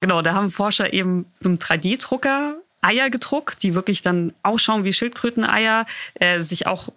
[0.00, 4.92] Genau, da haben Forscher eben mit einem 3D-Drucker Eier gedruckt, die wirklich dann ausschauen wie
[4.92, 6.90] Schildkröteneier, äh, sich auch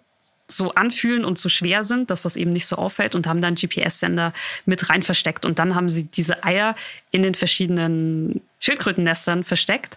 [0.46, 3.54] so anfühlen und so schwer sind, dass das eben nicht so auffällt und haben dann
[3.54, 4.32] GPS-Sender
[4.66, 5.44] mit rein versteckt.
[5.44, 6.76] Und dann haben sie diese Eier
[7.10, 9.96] in den verschiedenen Schildkrötennestern versteckt,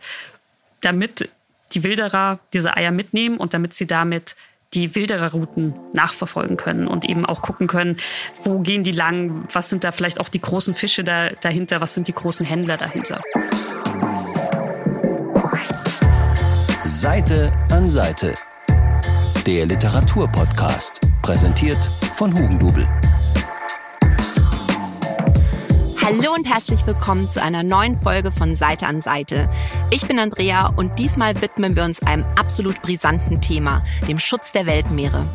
[0.82, 1.30] damit
[1.74, 4.36] die Wilderer diese Eier mitnehmen und damit sie damit
[4.76, 7.98] die Wildererrouten nachverfolgen können und eben auch gucken können,
[8.44, 11.94] wo gehen die lang, was sind da vielleicht auch die großen Fische da, dahinter, was
[11.94, 13.22] sind die großen Händler dahinter.
[16.84, 18.34] Seite an Seite
[19.46, 21.78] der Literaturpodcast, präsentiert
[22.16, 22.88] von Hugendubel.
[26.06, 29.50] Hallo und herzlich willkommen zu einer neuen Folge von Seite an Seite.
[29.90, 34.68] Ich bin Andrea und diesmal widmen wir uns einem absolut brisanten Thema, dem Schutz der
[34.68, 35.26] Weltmeere.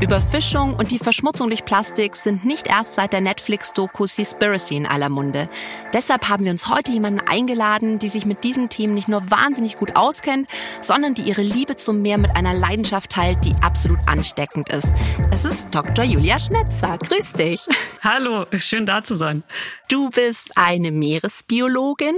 [0.00, 5.08] Überfischung und die Verschmutzung durch Plastik sind nicht erst seit der Netflix-Doku Seaspiracy in aller
[5.08, 5.48] Munde.
[5.92, 9.76] Deshalb haben wir uns heute jemanden eingeladen, die sich mit diesen Themen nicht nur wahnsinnig
[9.76, 10.48] gut auskennt,
[10.80, 14.94] sondern die ihre Liebe zum Meer mit einer Leidenschaft teilt, die absolut ansteckend ist.
[15.32, 16.04] Es ist Dr.
[16.04, 16.96] Julia Schnetzer.
[16.98, 17.66] Grüß dich.
[18.02, 19.42] Hallo, schön da zu sein.
[19.88, 22.16] Du bist eine Meeresbiologin,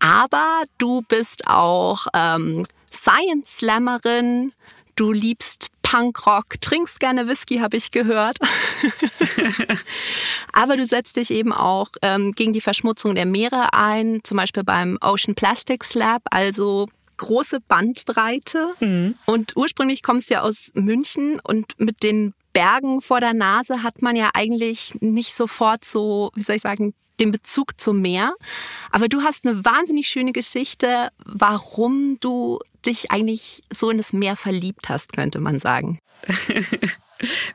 [0.00, 4.52] aber du bist auch ähm, Science Slammerin.
[4.96, 8.38] Du liebst Punkrock, trinkst gerne Whisky, habe ich gehört.
[10.52, 14.64] Aber du setzt dich eben auch ähm, gegen die Verschmutzung der Meere ein, zum Beispiel
[14.64, 18.74] beim Ocean Plastics Lab, also große Bandbreite.
[18.80, 19.14] Mhm.
[19.26, 24.02] Und ursprünglich kommst du ja aus München und mit den Bergen vor der Nase hat
[24.02, 28.34] man ja eigentlich nicht sofort so, wie soll ich sagen, den Bezug zum Meer.
[28.90, 34.36] Aber du hast eine wahnsinnig schöne Geschichte, warum du dich eigentlich so in das Meer
[34.36, 36.00] verliebt hast, könnte man sagen.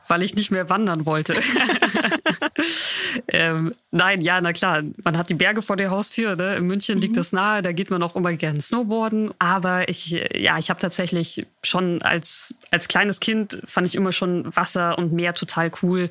[0.08, 1.36] Weil ich nicht mehr wandern wollte.
[3.28, 4.84] ähm, nein, ja, na klar.
[5.04, 6.36] Man hat die Berge vor der Haustür.
[6.36, 6.56] Ne?
[6.56, 7.18] In München liegt mhm.
[7.18, 7.62] das nahe.
[7.62, 9.34] Da geht man auch immer gerne snowboarden.
[9.40, 14.56] Aber ich, ja, ich habe tatsächlich schon als, als kleines Kind fand ich immer schon
[14.56, 16.10] Wasser und Meer total cool.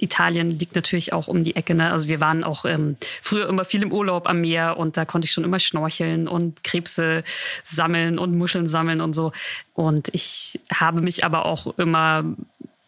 [0.00, 1.74] Italien liegt natürlich auch um die Ecke.
[1.74, 1.90] Ne?
[1.90, 5.26] Also wir waren auch ähm, früher immer viel im Urlaub am Meer und da konnte
[5.26, 7.22] ich schon immer schnorcheln und Krebse
[7.64, 9.32] sammeln und Muscheln sammeln und so.
[9.74, 12.24] Und ich habe mich aber auch immer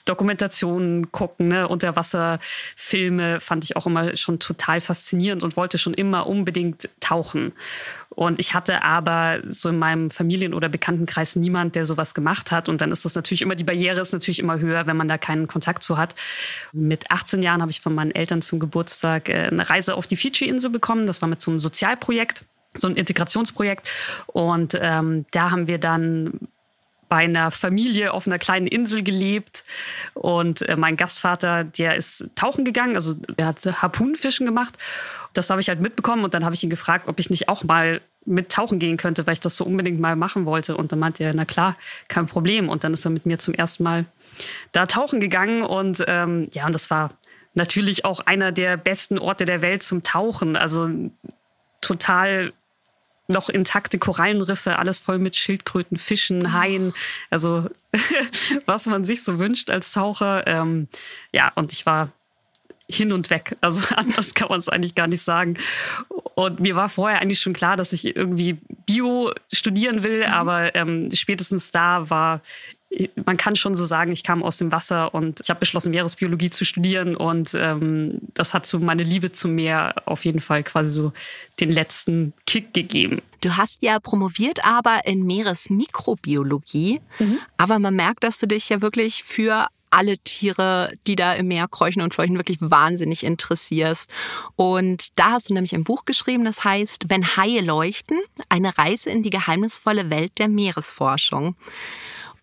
[0.05, 1.69] Dokumentationen gucken, ne?
[1.69, 7.53] Unterwasserfilme fand ich auch immer schon total faszinierend und wollte schon immer unbedingt tauchen.
[8.11, 12.69] Und ich hatte aber so in meinem Familien- oder Bekanntenkreis niemand, der sowas gemacht hat.
[12.69, 15.19] Und dann ist das natürlich immer, die Barriere ist natürlich immer höher, wenn man da
[15.19, 16.15] keinen Kontakt zu hat.
[16.73, 20.17] Mit 18 Jahren habe ich von meinen Eltern zum Geburtstag äh, eine Reise auf die
[20.17, 21.07] Fidschi-Insel bekommen.
[21.07, 23.89] Das war mit so einem Sozialprojekt so ein Integrationsprojekt.
[24.27, 26.49] Und ähm, da haben wir dann
[27.13, 29.65] bei einer Familie auf einer kleinen Insel gelebt.
[30.15, 34.79] Und äh, mein Gastvater, der ist tauchen gegangen, also er hat Harpunenfischen gemacht.
[35.35, 37.65] Das habe ich halt mitbekommen und dann habe ich ihn gefragt, ob ich nicht auch
[37.65, 40.75] mal mit tauchen gehen könnte, weil ich das so unbedingt mal machen wollte.
[40.75, 41.77] Und dann meinte er, na klar,
[42.09, 42.71] kein Problem.
[42.71, 44.07] Und dann ist er mit mir zum ersten Mal
[44.73, 45.61] da tauchen gegangen.
[45.61, 47.11] Und ähm, ja, und das war
[47.53, 50.57] natürlich auch einer der besten Orte der Welt zum Tauchen.
[50.57, 50.89] Also
[51.83, 52.55] total
[53.33, 56.93] noch intakte Korallenriffe, alles voll mit Schildkröten, Fischen, Haien.
[57.31, 57.69] Also
[58.67, 60.47] was man sich so wünscht als Taucher.
[60.47, 60.89] Ähm,
[61.33, 62.13] ja, und ich war
[62.89, 63.57] hin und weg.
[63.61, 65.57] Also anders kann man es eigentlich gar nicht sagen.
[66.35, 70.33] Und mir war vorher eigentlich schon klar, dass ich irgendwie Bio studieren will, mhm.
[70.33, 72.41] aber ähm, spätestens da war
[73.25, 76.51] man kann schon so sagen, ich kam aus dem Wasser und ich habe beschlossen, Meeresbiologie
[76.51, 80.91] zu studieren und ähm, das hat so meine Liebe zum Meer auf jeden Fall quasi
[80.91, 81.13] so
[81.61, 83.23] den letzten Kick gegeben.
[83.41, 87.39] Du hast ja promoviert aber in Meeresmikrobiologie, mhm.
[87.57, 91.69] aber man merkt, dass du dich ja wirklich für alle Tiere, die da im Meer
[91.69, 94.11] kräuchen und fleuchen, wirklich wahnsinnig interessierst.
[94.57, 99.11] Und da hast du nämlich ein Buch geschrieben, das heißt Wenn Haie leuchten, eine Reise
[99.11, 101.57] in die geheimnisvolle Welt der Meeresforschung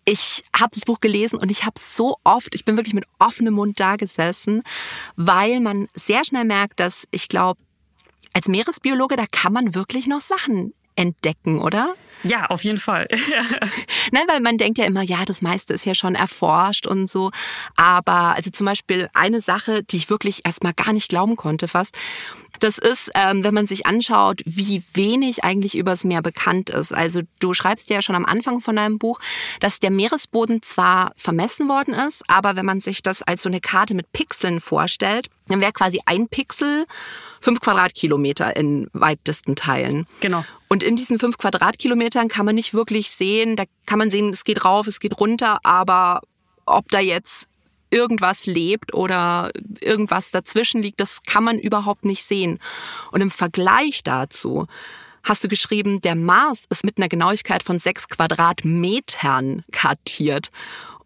[0.04, 3.54] ich habe das Buch gelesen und ich habe so oft, ich bin wirklich mit offenem
[3.54, 4.62] Mund da gesessen,
[5.16, 7.60] weil man sehr schnell merkt, dass ich glaube,
[8.32, 11.94] als Meeresbiologe, da kann man wirklich noch Sachen entdecken, oder?
[12.22, 13.08] Ja, auf jeden Fall.
[14.12, 17.30] Nein, weil man denkt ja immer, ja, das meiste ist ja schon erforscht und so.
[17.76, 21.96] Aber also zum Beispiel eine Sache, die ich wirklich erstmal gar nicht glauben konnte fast,
[22.60, 26.92] das ist, ähm, wenn man sich anschaut, wie wenig eigentlich übers Meer bekannt ist.
[26.92, 29.18] Also du schreibst ja schon am Anfang von deinem Buch,
[29.60, 33.60] dass der Meeresboden zwar vermessen worden ist, aber wenn man sich das als so eine
[33.60, 36.86] Karte mit Pixeln vorstellt, dann wäre quasi ein Pixel
[37.40, 40.06] fünf Quadratkilometer in weitesten Teilen.
[40.20, 40.44] Genau.
[40.68, 44.44] Und in diesen fünf Quadratkilometern kann man nicht wirklich sehen, da kann man sehen, es
[44.44, 46.20] geht rauf, es geht runter, aber
[46.66, 47.49] ob da jetzt
[47.90, 49.50] irgendwas lebt oder
[49.80, 52.58] irgendwas dazwischen liegt, das kann man überhaupt nicht sehen.
[53.10, 54.66] Und im Vergleich dazu
[55.22, 60.50] hast du geschrieben, der Mars ist mit einer Genauigkeit von sechs Quadratmetern kartiert.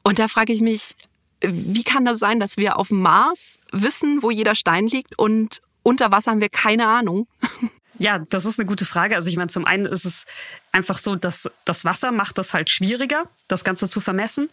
[0.02, 0.94] Und da frage ich mich,
[1.40, 5.60] wie kann das sein, dass wir auf dem Mars wissen, wo jeder Stein liegt und
[5.82, 7.26] unter Wasser haben wir keine Ahnung?
[7.96, 9.14] Ja, das ist eine gute Frage.
[9.14, 10.26] Also ich meine, zum einen ist es
[10.72, 14.48] einfach so, dass das Wasser macht das halt schwieriger, das Ganze zu vermessen.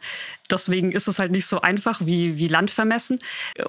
[0.49, 3.19] Deswegen ist es halt nicht so einfach wie, wie Land vermessen.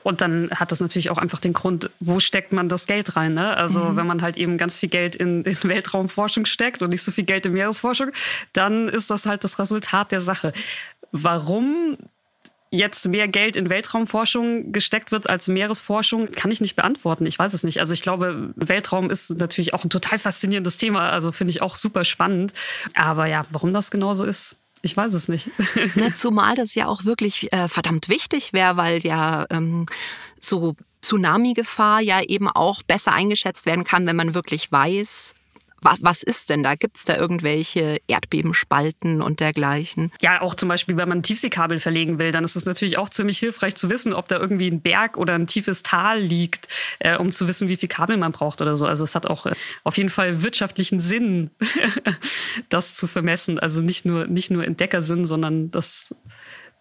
[0.03, 3.35] Und dann hat das natürlich auch einfach den Grund, wo steckt man das Geld rein?
[3.35, 3.57] Ne?
[3.57, 3.97] Also mhm.
[3.97, 7.25] wenn man halt eben ganz viel Geld in, in Weltraumforschung steckt und nicht so viel
[7.25, 8.11] Geld in Meeresforschung,
[8.53, 10.53] dann ist das halt das Resultat der Sache.
[11.13, 11.99] Warum
[12.73, 17.27] jetzt mehr Geld in Weltraumforschung gesteckt wird als Meeresforschung, kann ich nicht beantworten.
[17.27, 17.81] Ich weiß es nicht.
[17.81, 21.11] Also ich glaube, Weltraum ist natürlich auch ein total faszinierendes Thema.
[21.11, 22.55] Also finde ich auch super spannend.
[22.95, 25.51] Aber ja, warum das genau so ist, ich weiß es nicht.
[25.95, 29.87] Ne, zumal das ja auch wirklich äh, verdammt wichtig wäre, weil ja ähm,
[30.41, 35.35] so Tsunami-Gefahr ja eben auch besser eingeschätzt werden kann, wenn man wirklich weiß,
[35.83, 36.75] was, was ist denn da?
[36.75, 40.13] Gibt es da irgendwelche Erdbebenspalten und dergleichen?
[40.21, 43.39] Ja, auch zum Beispiel, wenn man Tiefseekabel verlegen will, dann ist es natürlich auch ziemlich
[43.39, 46.69] hilfreich zu wissen, ob da irgendwie ein Berg oder ein tiefes Tal liegt,
[46.99, 48.87] äh, um zu wissen, wie viel Kabel man braucht oder so.
[48.87, 49.53] Also es hat auch äh,
[49.85, 51.51] auf jeden Fall wirtschaftlichen Sinn,
[52.69, 53.59] das zu vermessen.
[53.59, 56.15] Also nicht nur, nicht nur Entdeckersinn, sondern das,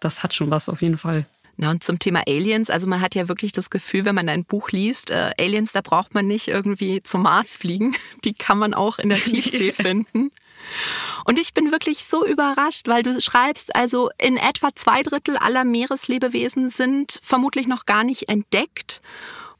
[0.00, 1.26] das hat schon was auf jeden Fall.
[1.62, 4.44] Na, und zum Thema Aliens, also man hat ja wirklich das Gefühl, wenn man ein
[4.44, 7.94] Buch liest, äh, Aliens, da braucht man nicht irgendwie zum Mars fliegen.
[8.24, 10.32] Die kann man auch in der Tiefsee finden.
[11.24, 15.62] Und ich bin wirklich so überrascht, weil du schreibst, also in etwa zwei Drittel aller
[15.62, 19.00] Meereslebewesen sind vermutlich noch gar nicht entdeckt.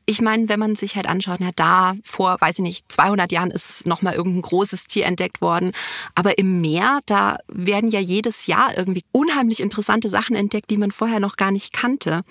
[0.04, 3.50] Ich meine, wenn man sich halt anschaut, na da vor, weiß ich nicht, 200 Jahren
[3.50, 5.72] ist noch mal irgendein großes Tier entdeckt worden,
[6.14, 10.90] aber im Meer, da werden ja jedes Jahr irgendwie unheimlich interessante Sachen entdeckt, die man
[10.90, 12.22] vorher noch gar nicht kannte.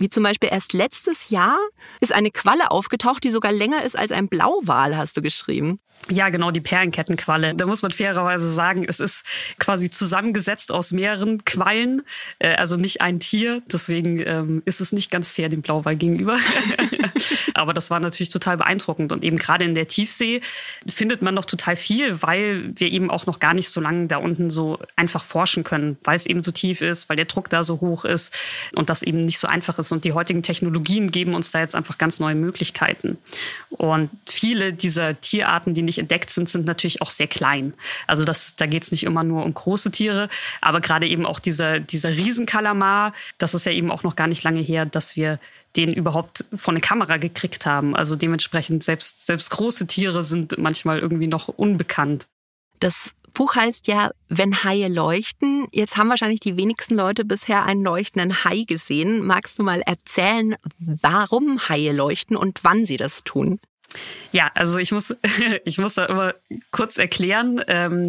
[0.00, 1.58] Wie zum Beispiel erst letztes Jahr
[2.00, 5.78] ist eine Qualle aufgetaucht, die sogar länger ist als ein Blauwal, hast du geschrieben.
[6.08, 7.54] Ja, genau, die Perlenkettenqualle.
[7.54, 9.22] Da muss man fairerweise sagen, es ist
[9.58, 12.02] quasi zusammengesetzt aus mehreren Quallen,
[12.38, 13.62] äh, also nicht ein Tier.
[13.70, 16.38] Deswegen ähm, ist es nicht ganz fair dem Blauwal gegenüber.
[17.54, 19.12] Aber das war natürlich total beeindruckend.
[19.12, 20.40] Und eben gerade in der Tiefsee
[20.86, 24.16] findet man noch total viel, weil wir eben auch noch gar nicht so lange da
[24.16, 27.62] unten so einfach forschen können, weil es eben so tief ist, weil der Druck da
[27.62, 28.34] so hoch ist
[28.74, 29.89] und das eben nicht so einfach ist.
[29.92, 33.18] Und die heutigen Technologien geben uns da jetzt einfach ganz neue Möglichkeiten.
[33.70, 37.74] Und viele dieser Tierarten, die nicht entdeckt sind, sind natürlich auch sehr klein.
[38.06, 40.28] Also das, da geht es nicht immer nur um große Tiere,
[40.60, 44.42] aber gerade eben auch dieser, dieser Riesenkalamar, das ist ja eben auch noch gar nicht
[44.44, 45.38] lange her, dass wir
[45.76, 47.94] den überhaupt von der Kamera gekriegt haben.
[47.94, 52.26] Also dementsprechend selbst, selbst große Tiere sind manchmal irgendwie noch unbekannt.
[52.80, 55.66] Das Buch heißt ja, wenn Haie leuchten.
[55.72, 59.24] Jetzt haben wahrscheinlich die wenigsten Leute bisher einen leuchtenden Hai gesehen.
[59.24, 63.60] Magst du mal erzählen, warum Haie leuchten und wann sie das tun?
[64.32, 65.16] Ja, also ich muss,
[65.64, 66.34] ich muss da immer
[66.70, 67.62] kurz erklären.
[67.66, 68.08] Ähm,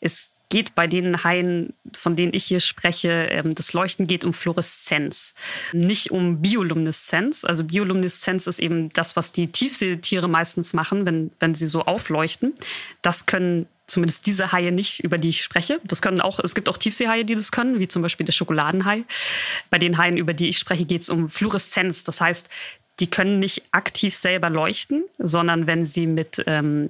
[0.00, 4.34] es geht bei den Haien, von denen ich hier spreche, ähm, das Leuchten geht um
[4.34, 5.32] Fluoreszenz,
[5.72, 7.46] nicht um Biolumineszenz.
[7.46, 12.52] Also Biolumineszenz ist eben das, was die Tiefseetiere meistens machen, wenn, wenn sie so aufleuchten.
[13.00, 15.80] Das können zumindest diese Haie nicht, über die ich spreche.
[15.84, 19.04] Das können auch, es gibt auch Tiefseehaie, die das können, wie zum Beispiel der Schokoladenhai.
[19.70, 22.02] Bei den Haien, über die ich spreche, geht es um Fluoreszenz.
[22.04, 22.48] Das heißt,
[23.00, 26.88] die können nicht aktiv selber leuchten, sondern wenn sie mit ähm,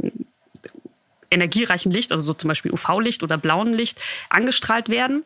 [1.33, 5.25] energiereichem Licht, also so zum Beispiel UV-Licht oder blauem Licht, angestrahlt werden,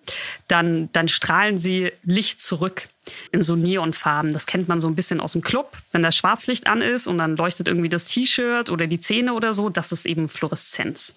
[0.48, 2.88] dann, dann strahlen sie Licht zurück
[3.30, 4.32] in so Neonfarben.
[4.32, 5.76] Das kennt man so ein bisschen aus dem Club.
[5.92, 9.54] Wenn das Schwarzlicht an ist und dann leuchtet irgendwie das T-Shirt oder die Zähne oder
[9.54, 11.14] so, das ist eben Fluoreszenz.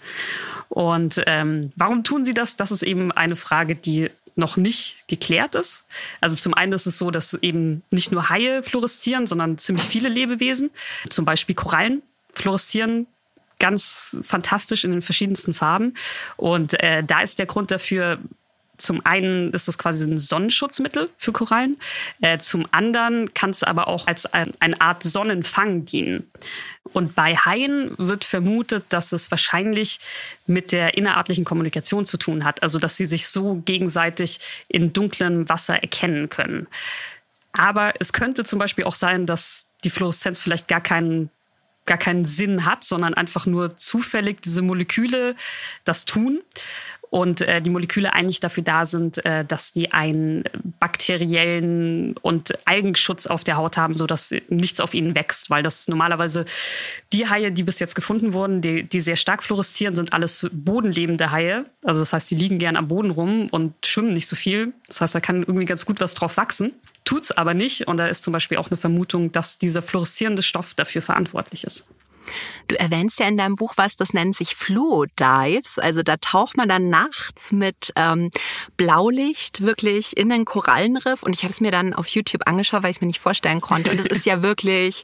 [0.70, 2.56] Und ähm, warum tun sie das?
[2.56, 5.84] Das ist eben eine Frage, die noch nicht geklärt ist.
[6.22, 10.10] Also zum einen ist es so, dass eben nicht nur Haie fluoreszieren, sondern ziemlich viele
[10.10, 10.72] Lebewesen,
[11.10, 12.02] zum Beispiel Korallen
[12.34, 13.08] fluoreszieren
[13.60, 15.94] ganz fantastisch in den verschiedensten Farben.
[16.38, 18.20] Und äh, da ist der Grund dafür,
[18.80, 21.78] zum einen ist es quasi ein Sonnenschutzmittel für Korallen.
[22.22, 26.32] Äh, zum anderen kann es aber auch als ein, eine Art Sonnenfang dienen.
[26.94, 30.00] Und bei Haien wird vermutet, dass es wahrscheinlich
[30.48, 32.64] mit der innerartlichen Kommunikation zu tun hat.
[32.64, 36.68] Also, dass sie sich so gegenseitig in dunklem Wasser erkennen können.
[37.52, 41.30] Aber es könnte zum Beispiel auch sein, dass die Fluoreszenz vielleicht gar keinen
[41.90, 45.36] gar keinen Sinn hat, sondern einfach nur zufällig diese Moleküle
[45.84, 46.42] das tun
[47.10, 50.44] und äh, die Moleküle eigentlich dafür da sind, äh, dass die einen
[50.80, 55.88] bakteriellen und Algenschutz auf der Haut haben, so dass nichts auf ihnen wächst, weil das
[55.88, 56.46] normalerweise
[57.12, 61.32] die Haie, die bis jetzt gefunden wurden, die, die sehr stark fluoreszieren, sind alles bodenlebende
[61.32, 61.66] Haie.
[61.84, 64.74] Also das heißt, die liegen gern am Boden rum und schwimmen nicht so viel.
[64.88, 66.74] Das heißt, da kann irgendwie ganz gut was drauf wachsen
[67.10, 67.88] tut's aber nicht.
[67.88, 71.88] Und da ist zum Beispiel auch eine Vermutung, dass dieser fluoreszierende Stoff dafür verantwortlich ist.
[72.68, 75.80] Du erwähnst ja in deinem Buch was, das nennt sich Fluo-Dives.
[75.80, 78.30] Also da taucht man dann nachts mit ähm,
[78.78, 81.24] Blaulicht wirklich in den Korallenriff.
[81.24, 83.62] Und ich habe es mir dann auf YouTube angeschaut, weil ich es mir nicht vorstellen
[83.62, 83.92] konnte.
[83.92, 85.04] Und es ist ja wirklich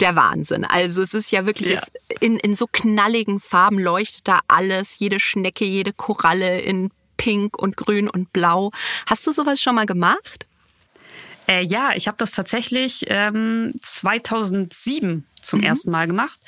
[0.00, 0.64] der Wahnsinn.
[0.64, 1.82] Also es ist ja wirklich ja.
[2.20, 4.98] in, in so knalligen Farben leuchtet da alles.
[4.98, 8.70] Jede Schnecke, jede Koralle in Pink und Grün und Blau.
[9.06, 10.46] Hast du sowas schon mal gemacht?
[11.50, 15.66] Äh, ja, ich habe das tatsächlich ähm, 2007 zum mhm.
[15.66, 16.38] ersten Mal gemacht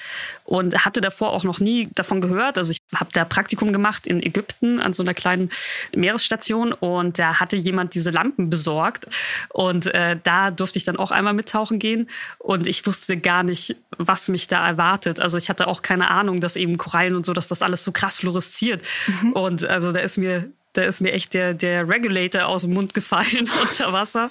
[0.44, 2.56] und hatte davor auch noch nie davon gehört.
[2.56, 5.50] Also ich habe da Praktikum gemacht in Ägypten an so einer kleinen
[5.96, 9.06] Meeresstation und da hatte jemand diese Lampen besorgt
[9.48, 13.74] und äh, da durfte ich dann auch einmal mittauchen gehen und ich wusste gar nicht,
[13.98, 15.18] was mich da erwartet.
[15.18, 17.90] Also ich hatte auch keine Ahnung, dass eben Korallen und so, dass das alles so
[17.90, 19.32] krass fluoresziert mhm.
[19.32, 22.94] und also da ist mir da ist mir echt der, der Regulator aus dem Mund
[22.94, 24.30] gefallen unter Wasser.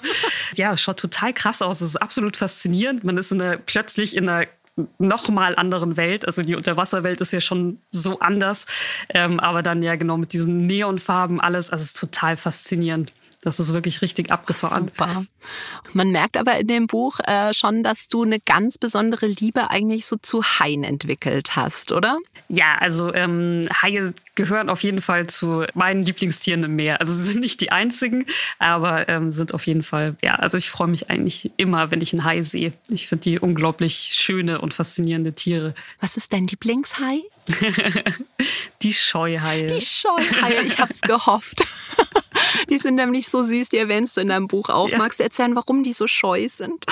[0.54, 1.80] Ja, es schaut total krass aus.
[1.80, 3.04] Es ist absolut faszinierend.
[3.04, 4.46] Man ist in einer, plötzlich in einer
[4.98, 6.26] nochmal anderen Welt.
[6.26, 8.66] Also die Unterwasserwelt ist ja schon so anders.
[9.10, 11.70] Ähm, aber dann ja genau mit diesen Neonfarben alles.
[11.70, 13.12] Also es ist total faszinierend.
[13.42, 14.86] Das ist wirklich richtig abgefahren.
[14.88, 15.24] Super.
[15.92, 20.06] Man merkt aber in dem Buch äh, schon, dass du eine ganz besondere Liebe eigentlich
[20.06, 22.18] so zu Haien entwickelt hast, oder?
[22.48, 27.00] Ja, also ähm, Haie gehören auf jeden Fall zu meinen Lieblingstieren im Meer.
[27.00, 28.26] Also sie sind nicht die einzigen,
[28.60, 32.12] aber ähm, sind auf jeden Fall, ja, also ich freue mich eigentlich immer, wenn ich
[32.12, 32.72] einen Hai sehe.
[32.90, 35.74] Ich finde die unglaublich schöne und faszinierende Tiere.
[36.00, 37.22] Was ist dein Lieblingshai?
[38.82, 39.66] die Scheuhaie.
[39.66, 41.64] Die Scheuhaie, ich habe es gehofft.
[42.70, 44.88] Die sind nämlich so süß, die erwähnst du in deinem Buch auch.
[44.88, 44.98] Ja.
[44.98, 46.84] Magst du erzählen, warum die so scheu sind?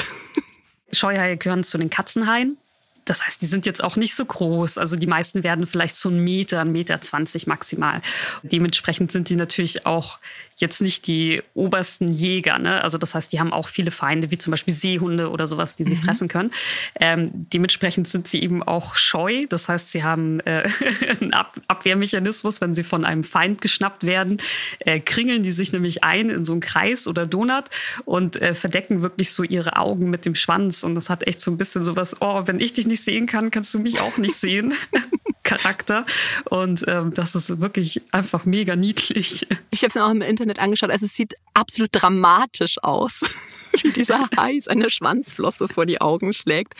[0.92, 2.58] Scheuhaie gehören zu den Katzenhaien.
[3.04, 4.78] Das heißt, die sind jetzt auch nicht so groß.
[4.78, 8.02] Also die meisten werden vielleicht so einen Meter, einen Meter zwanzig maximal.
[8.42, 10.18] Dementsprechend sind die natürlich auch
[10.60, 12.58] jetzt nicht die obersten Jäger.
[12.58, 12.82] Ne?
[12.82, 15.84] Also das heißt, die haben auch viele Feinde, wie zum Beispiel Seehunde oder sowas, die
[15.84, 16.00] sie mhm.
[16.00, 16.50] fressen können.
[16.98, 19.46] Ähm, dementsprechend sind sie eben auch scheu.
[19.48, 20.68] Das heißt, sie haben äh,
[21.20, 24.38] einen Ab Abwehrmechanismus, wenn sie von einem Feind geschnappt werden,
[24.80, 27.64] äh, kringeln die sich nämlich ein in so einen Kreis oder Donut
[28.04, 30.82] und äh, verdecken wirklich so ihre Augen mit dem Schwanz.
[30.82, 33.50] Und das hat echt so ein bisschen sowas, oh, wenn ich dich nicht sehen kann,
[33.50, 34.74] kannst du mich auch nicht sehen.
[35.42, 36.04] Charakter.
[36.48, 39.46] Und ähm, das ist wirklich einfach mega niedlich.
[39.70, 40.90] Ich habe es mir auch im Internet angeschaut.
[40.90, 43.22] Also es sieht absolut dramatisch aus,
[43.82, 46.74] wie dieser Hai seine Schwanzflosse vor die Augen schlägt.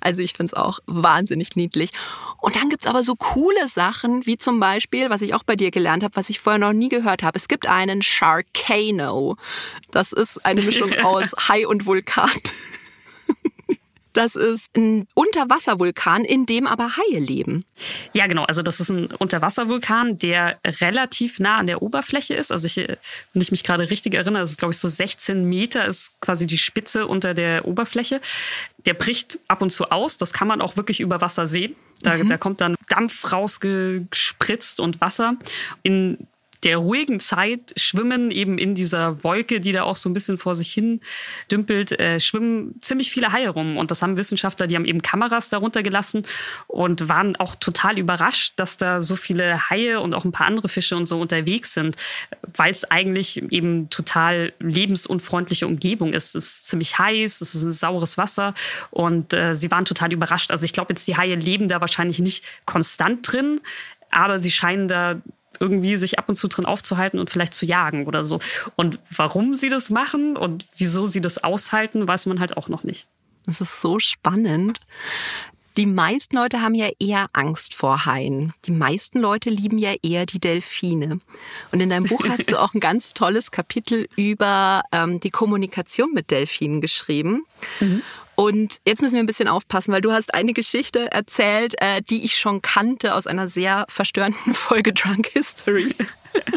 [0.00, 1.90] Also ich finde es auch wahnsinnig niedlich.
[2.40, 5.70] Und dann gibt's aber so coole Sachen, wie zum Beispiel, was ich auch bei dir
[5.70, 7.36] gelernt habe, was ich vorher noch nie gehört habe.
[7.36, 9.36] Es gibt einen Sharkano.
[9.90, 12.30] Das ist eine Mischung aus Hai und Vulkan.
[14.18, 17.64] Das ist ein Unterwasservulkan, in dem aber Haie leben.
[18.14, 18.42] Ja, genau.
[18.42, 22.50] Also das ist ein Unterwasservulkan, der relativ nah an der Oberfläche ist.
[22.50, 25.84] Also ich, wenn ich mich gerade richtig erinnere, das ist glaube ich so 16 Meter
[25.84, 28.20] ist quasi die Spitze unter der Oberfläche.
[28.86, 30.16] Der bricht ab und zu aus.
[30.16, 31.76] Das kann man auch wirklich über Wasser sehen.
[32.02, 32.26] Da, mhm.
[32.26, 35.36] da kommt dann Dampf rausgespritzt und Wasser.
[35.84, 36.26] In
[36.64, 40.54] der ruhigen Zeit schwimmen eben in dieser Wolke, die da auch so ein bisschen vor
[40.54, 41.00] sich hin
[41.50, 43.76] dümpelt, äh, schwimmen ziemlich viele Haie rum.
[43.76, 46.22] Und das haben Wissenschaftler, die haben eben Kameras darunter gelassen
[46.66, 50.68] und waren auch total überrascht, dass da so viele Haie und auch ein paar andere
[50.68, 51.96] Fische und so unterwegs sind,
[52.56, 56.34] weil es eigentlich eben total lebensunfreundliche Umgebung ist.
[56.34, 58.54] Es ist ziemlich heiß, es ist ein saures Wasser
[58.90, 60.50] und äh, sie waren total überrascht.
[60.50, 63.60] Also ich glaube jetzt, die Haie leben da wahrscheinlich nicht konstant drin,
[64.10, 65.20] aber sie scheinen da
[65.60, 68.38] irgendwie sich ab und zu drin aufzuhalten und vielleicht zu jagen oder so.
[68.76, 72.84] Und warum sie das machen und wieso sie das aushalten, weiß man halt auch noch
[72.84, 73.06] nicht.
[73.46, 74.80] Das ist so spannend.
[75.78, 78.52] Die meisten Leute haben ja eher Angst vor Haien.
[78.64, 81.20] Die meisten Leute lieben ja eher die Delfine.
[81.70, 86.12] Und in deinem Buch hast du auch ein ganz tolles Kapitel über ähm, die Kommunikation
[86.12, 87.44] mit Delfinen geschrieben.
[87.78, 88.02] Mhm.
[88.38, 92.24] Und jetzt müssen wir ein bisschen aufpassen, weil du hast eine Geschichte erzählt, äh, die
[92.24, 95.92] ich schon kannte aus einer sehr verstörenden Folge Drunk History.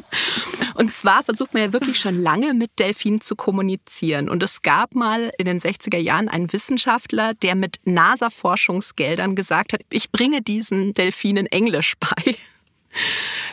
[0.75, 4.29] Und zwar versucht man ja wirklich schon lange mit Delfinen zu kommunizieren.
[4.29, 9.81] Und es gab mal in den 60er Jahren einen Wissenschaftler, der mit NASA-Forschungsgeldern gesagt hat,
[9.89, 12.35] ich bringe diesen Delfinen Englisch bei.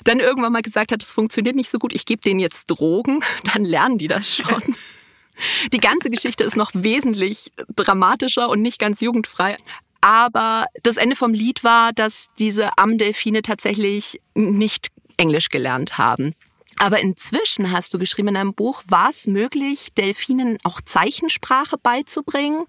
[0.05, 3.21] Dann irgendwann mal gesagt hat, es funktioniert nicht so gut, ich gebe denen jetzt Drogen,
[3.55, 4.77] dann lernen die das schon.
[5.73, 9.57] Die ganze Geschichte ist noch wesentlich dramatischer und nicht ganz jugendfrei.
[10.01, 16.35] Aber das Ende vom Lied war, dass diese Amdelfine tatsächlich nicht Englisch gelernt haben.
[16.81, 22.67] Aber inzwischen hast du geschrieben in einem Buch, war es möglich, Delfinen auch Zeichensprache beizubringen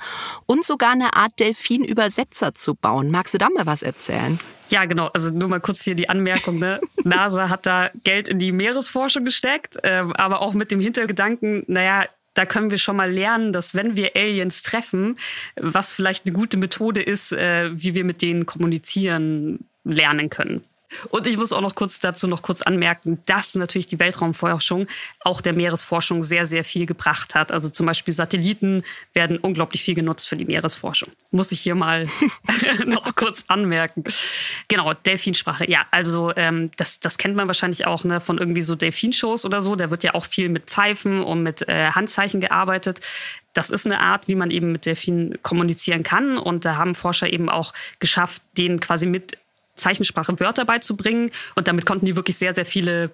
[0.47, 3.11] und sogar eine Art Delfinübersetzer zu bauen.
[3.11, 4.39] Magst du da mal was erzählen?
[4.69, 5.09] Ja, genau.
[5.13, 6.57] Also nur mal kurz hier die Anmerkung.
[6.57, 6.79] Ne?
[7.03, 12.05] NASA hat da Geld in die Meeresforschung gesteckt, äh, aber auch mit dem Hintergedanken, naja,
[12.39, 15.17] da können wir schon mal lernen, dass wenn wir Aliens treffen,
[15.57, 20.63] was vielleicht eine gute Methode ist, äh, wie wir mit denen kommunizieren lernen können.
[21.09, 24.87] Und ich muss auch noch kurz dazu noch kurz anmerken, dass natürlich die Weltraumforschung
[25.21, 27.51] auch der Meeresforschung sehr, sehr viel gebracht hat.
[27.51, 31.09] Also zum Beispiel Satelliten werden unglaublich viel genutzt für die Meeresforschung.
[31.31, 32.07] Muss ich hier mal
[32.85, 34.03] noch kurz anmerken.
[34.67, 35.69] Genau, Delfinsprache.
[35.69, 39.61] Ja, also ähm, das, das kennt man wahrscheinlich auch ne, von irgendwie so Delfinshows oder
[39.61, 39.75] so.
[39.75, 42.99] Da wird ja auch viel mit Pfeifen und mit äh, Handzeichen gearbeitet.
[43.53, 46.37] Das ist eine Art, wie man eben mit Delfinen kommunizieren kann.
[46.37, 49.37] Und da haben Forscher eben auch geschafft, denen quasi mit
[49.79, 51.31] Zeichensprache Wörter beizubringen.
[51.55, 53.11] Und damit konnten die wirklich sehr, sehr viele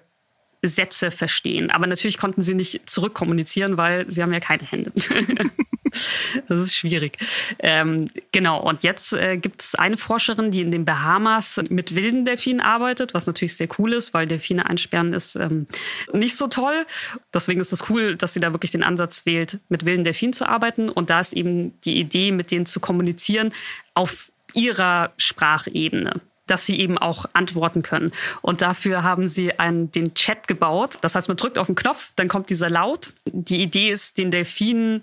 [0.62, 1.70] Sätze verstehen.
[1.70, 4.92] Aber natürlich konnten sie nicht zurückkommunizieren, weil sie haben ja keine Hände.
[6.48, 7.18] das ist schwierig.
[7.58, 12.24] Ähm, genau, und jetzt äh, gibt es eine Forscherin, die in den Bahamas mit wilden
[12.24, 15.66] Delfinen arbeitet, was natürlich sehr cool ist, weil Delfine einsperren ist ähm,
[16.12, 16.86] nicht so toll.
[17.32, 20.46] Deswegen ist es cool, dass sie da wirklich den Ansatz wählt, mit wilden Delfinen zu
[20.46, 20.88] arbeiten.
[20.88, 23.52] Und da ist eben die Idee, mit denen zu kommunizieren
[23.94, 28.12] auf ihrer Sprachebene dass sie eben auch antworten können.
[28.42, 30.98] Und dafür haben sie einen, den Chat gebaut.
[31.00, 33.12] Das heißt, man drückt auf den Knopf, dann kommt dieser Laut.
[33.26, 35.02] Die Idee ist, den Delfinen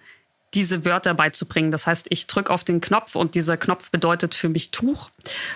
[0.54, 1.72] diese Wörter beizubringen.
[1.72, 5.10] Das heißt, ich drücke auf den Knopf und dieser Knopf bedeutet für mich Tuch.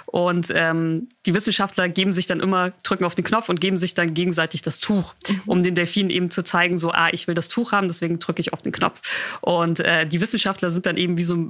[0.06, 3.94] Und ähm, die Wissenschaftler geben sich dann immer, drücken auf den Knopf und geben sich
[3.94, 5.42] dann gegenseitig das Tuch, mhm.
[5.46, 8.42] um den Delfinen eben zu zeigen, so, ah, ich will das Tuch haben, deswegen drücke
[8.42, 9.02] ich auf den Knopf.
[9.42, 11.48] Und äh, die Wissenschaftler sind dann eben wie so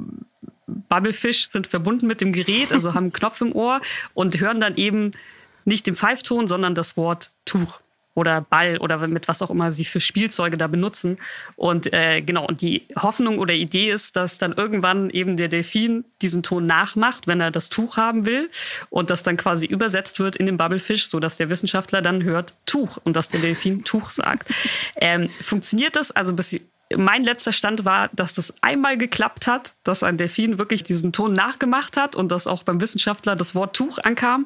[0.68, 3.82] Bubblefish sind verbunden mit dem Gerät, also haben einen Knopf im Ohr
[4.14, 5.12] und hören dann eben
[5.66, 7.80] nicht den Pfeifton, sondern das Wort Tuch
[8.18, 11.20] oder Ball oder mit was auch immer sie für Spielzeuge da benutzen.
[11.56, 16.04] Und äh, genau, und die Hoffnung oder Idee ist, dass dann irgendwann eben der Delfin
[16.24, 18.50] diesen Ton nachmacht, wenn er das Tuch haben will
[18.90, 22.56] und das dann quasi übersetzt wird in den Bubblefish, so dass der Wissenschaftler dann hört
[22.66, 24.50] Tuch und dass der Delfin Tuch sagt.
[24.96, 26.10] Ähm, funktioniert das?
[26.12, 26.60] Also bis
[26.96, 31.34] mein letzter Stand war, dass das einmal geklappt hat, dass ein Delfin wirklich diesen Ton
[31.34, 34.46] nachgemacht hat und dass auch beim Wissenschaftler das Wort Tuch ankam.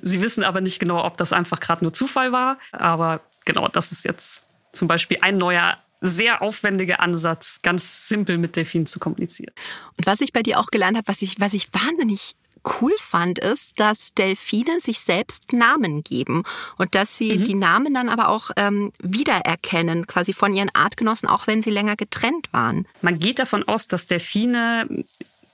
[0.00, 2.58] Sie wissen aber nicht genau, ob das einfach gerade nur Zufall war.
[2.72, 8.56] Aber genau, das ist jetzt zum Beispiel ein neuer sehr aufwendiger Ansatz, ganz simpel mit
[8.56, 9.52] Delfinen zu kommunizieren.
[9.98, 13.38] Und was ich bei dir auch gelernt habe, was ich, was ich wahnsinnig cool fand,
[13.38, 16.44] ist, dass Delfine sich selbst Namen geben
[16.78, 17.44] und dass sie mhm.
[17.44, 21.96] die Namen dann aber auch ähm, wiedererkennen, quasi von ihren Artgenossen, auch wenn sie länger
[21.96, 22.86] getrennt waren.
[23.02, 25.04] Man geht davon aus, dass Delfine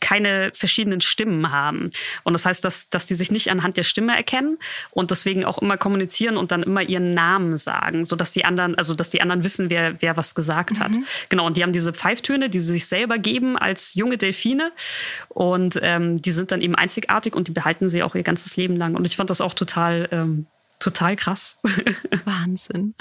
[0.07, 1.91] keine verschiedenen Stimmen haben.
[2.23, 4.57] Und das heißt, dass, dass die sich nicht anhand der Stimme erkennen
[4.93, 8.95] und deswegen auch immer kommunizieren und dann immer ihren Namen sagen, sodass die anderen, also
[8.95, 10.85] dass die anderen wissen, wer, wer was gesagt mhm.
[10.85, 10.93] hat.
[11.29, 14.71] Genau, und die haben diese Pfeiftöne, die sie sich selber geben als junge Delfine.
[15.29, 18.77] Und ähm, die sind dann eben einzigartig und die behalten sie auch ihr ganzes Leben
[18.77, 18.95] lang.
[18.95, 20.47] Und ich fand das auch total, ähm,
[20.79, 21.57] total krass.
[22.25, 22.95] Wahnsinn.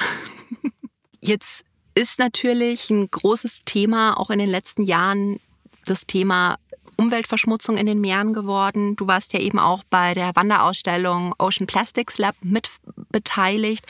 [1.22, 5.40] Jetzt ist natürlich ein großes Thema auch in den letzten Jahren
[5.86, 6.58] das Thema
[6.98, 8.96] Umweltverschmutzung in den Meeren geworden.
[8.96, 12.70] Du warst ja eben auch bei der Wanderausstellung Ocean Plastics Lab mit
[13.12, 13.86] beteiligt.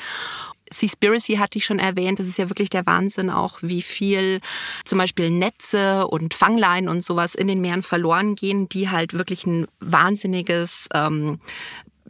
[0.72, 2.20] Seaspiracy hatte ich schon erwähnt.
[2.20, 4.42] Das ist ja wirklich der Wahnsinn auch, wie viel
[4.84, 9.46] zum Beispiel Netze und Fangleinen und sowas in den Meeren verloren gehen, die halt wirklich
[9.46, 11.40] ein wahnsinniges, ähm,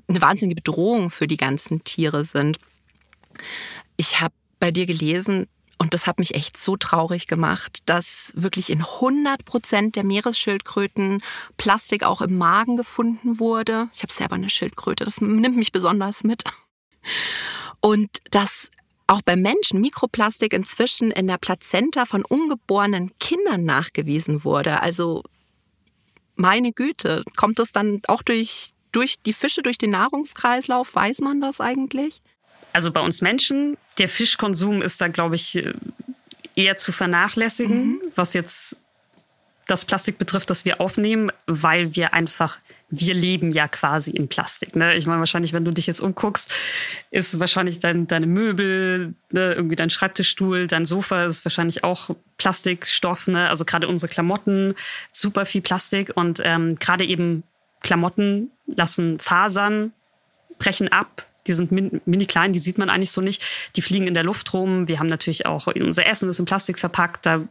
[0.08, 2.58] eine wahnsinnige Bedrohung für die ganzen Tiere sind.
[3.98, 5.48] Ich habe bei dir gelesen,
[5.86, 11.22] und das hat mich echt so traurig gemacht, dass wirklich in 100 Prozent der Meeresschildkröten
[11.58, 13.88] Plastik auch im Magen gefunden wurde.
[13.94, 16.44] Ich habe selber eine Schildkröte, das nimmt mich besonders mit.
[17.82, 18.72] Und dass
[19.06, 24.82] auch bei Menschen Mikroplastik inzwischen in der Plazenta von ungeborenen Kindern nachgewiesen wurde.
[24.82, 25.22] Also
[26.34, 30.96] meine Güte, kommt das dann auch durch, durch die Fische, durch den Nahrungskreislauf?
[30.96, 32.24] Weiß man das eigentlich?
[32.76, 35.64] also bei uns Menschen, der Fischkonsum ist da, glaube ich,
[36.56, 38.02] eher zu vernachlässigen, mhm.
[38.16, 38.78] was jetzt
[39.68, 44.76] das Plastik betrifft, das wir aufnehmen, weil wir einfach, wir leben ja quasi in Plastik.
[44.76, 44.96] Ne?
[44.96, 46.54] Ich meine, wahrscheinlich, wenn du dich jetzt umguckst,
[47.10, 49.54] ist wahrscheinlich dein, deine Möbel, ne?
[49.54, 53.28] irgendwie dein Schreibtischstuhl, dein Sofa ist wahrscheinlich auch Plastikstoff.
[53.28, 53.50] Ne?
[53.50, 54.76] Also gerade unsere Klamotten,
[55.12, 57.44] super viel Plastik und ähm, gerade eben
[57.82, 59.94] Klamotten lassen Fasern,
[60.60, 63.44] brechen ab, die sind mini klein, die sieht man eigentlich so nicht.
[63.76, 64.88] Die fliegen in der Luft rum.
[64.88, 67.26] Wir haben natürlich auch unser Essen ist in Plastik verpackt.
[67.26, 67.42] Da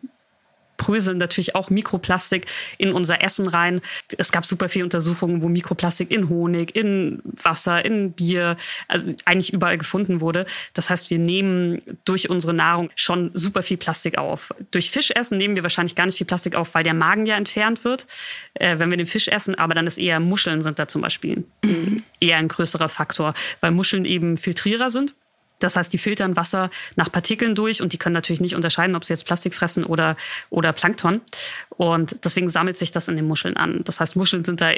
[0.76, 2.46] pröseln natürlich auch Mikroplastik
[2.78, 3.80] in unser Essen rein.
[4.18, 8.56] Es gab super viele Untersuchungen, wo Mikroplastik in Honig, in Wasser, in Bier,
[8.88, 10.46] also eigentlich überall gefunden wurde.
[10.74, 14.54] Das heißt, wir nehmen durch unsere Nahrung schon super viel Plastik auf.
[14.70, 17.84] Durch Fischessen nehmen wir wahrscheinlich gar nicht viel Plastik auf, weil der Magen ja entfernt
[17.84, 18.06] wird,
[18.54, 19.54] äh, wenn wir den Fisch essen.
[19.56, 22.02] Aber dann ist eher Muscheln sind da zum Beispiel mhm.
[22.20, 25.14] eher ein größerer Faktor, weil Muscheln eben Filtrierer sind.
[25.58, 29.04] Das heißt, die filtern Wasser nach Partikeln durch und die können natürlich nicht unterscheiden, ob
[29.04, 30.16] sie jetzt Plastik fressen oder,
[30.50, 31.20] oder Plankton.
[31.70, 33.82] Und deswegen sammelt sich das in den Muscheln an.
[33.84, 34.72] Das heißt, Muscheln sind da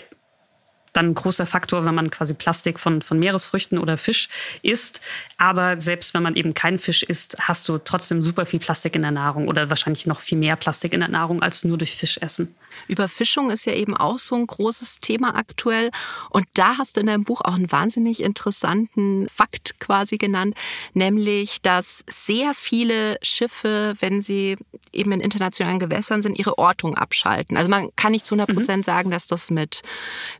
[0.96, 4.28] dann ein großer Faktor, wenn man quasi Plastik von, von Meeresfrüchten oder Fisch
[4.62, 5.00] isst.
[5.36, 9.02] Aber selbst wenn man eben keinen Fisch isst, hast du trotzdem super viel Plastik in
[9.02, 12.18] der Nahrung oder wahrscheinlich noch viel mehr Plastik in der Nahrung als nur durch Fisch
[12.18, 12.54] essen.
[12.88, 15.90] Überfischung ist ja eben auch so ein großes Thema aktuell.
[16.30, 20.54] Und da hast du in deinem Buch auch einen wahnsinnig interessanten Fakt quasi genannt,
[20.94, 24.56] nämlich, dass sehr viele Schiffe, wenn sie
[24.92, 27.56] eben in internationalen Gewässern sind, ihre Ortung abschalten.
[27.56, 28.90] Also man kann nicht zu 100 Prozent mhm.
[28.90, 29.82] sagen, dass das mit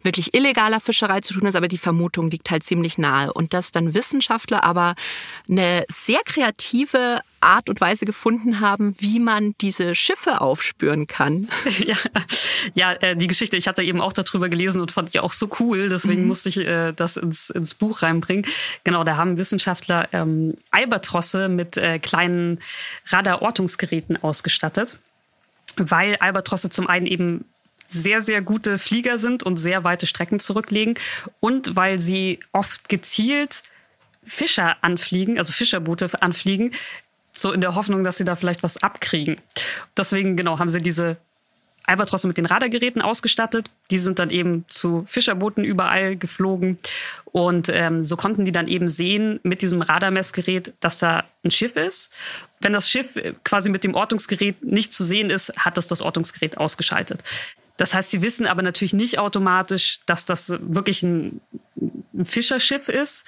[0.03, 3.33] wirklich illegaler Fischerei zu tun ist, aber die Vermutung liegt halt ziemlich nahe.
[3.33, 4.94] Und dass dann Wissenschaftler aber
[5.49, 11.48] eine sehr kreative Art und Weise gefunden haben, wie man diese Schiffe aufspüren kann.
[11.87, 11.96] Ja,
[12.74, 15.48] ja äh, die Geschichte, ich hatte eben auch darüber gelesen und fand ich auch so
[15.61, 16.28] cool, deswegen mhm.
[16.28, 18.46] musste ich äh, das ins, ins Buch reinbringen.
[18.82, 22.61] Genau, da haben Wissenschaftler ähm, Albatrosse mit äh, kleinen
[23.09, 24.98] Radarortungsgeräten ausgestattet,
[25.76, 27.44] weil Albatrosse zum einen eben
[27.88, 30.94] sehr, sehr gute Flieger sind und sehr weite Strecken zurücklegen
[31.40, 33.62] und weil sie oft gezielt
[34.24, 36.72] Fischer anfliegen, also Fischerboote anfliegen,
[37.37, 39.37] so in der Hoffnung, dass sie da vielleicht was abkriegen.
[39.96, 41.18] Deswegen, genau, haben sie diese
[41.87, 43.70] Albatrosse mit den Radargeräten ausgestattet.
[43.90, 46.79] Die sind dann eben zu Fischerbooten überall geflogen.
[47.27, 51.77] Und ähm, so konnten die dann eben sehen mit diesem Radarmessgerät, dass da ein Schiff
[51.77, 52.11] ist.
[52.61, 56.59] Wenn das Schiff quasi mit dem Ortungsgerät nicht zu sehen ist, hat das das Ortungsgerät
[56.59, 57.22] ausgeschaltet.
[57.76, 61.40] Das heißt, sie wissen aber natürlich nicht automatisch, dass das wirklich ein,
[62.14, 63.24] ein Fischerschiff ist.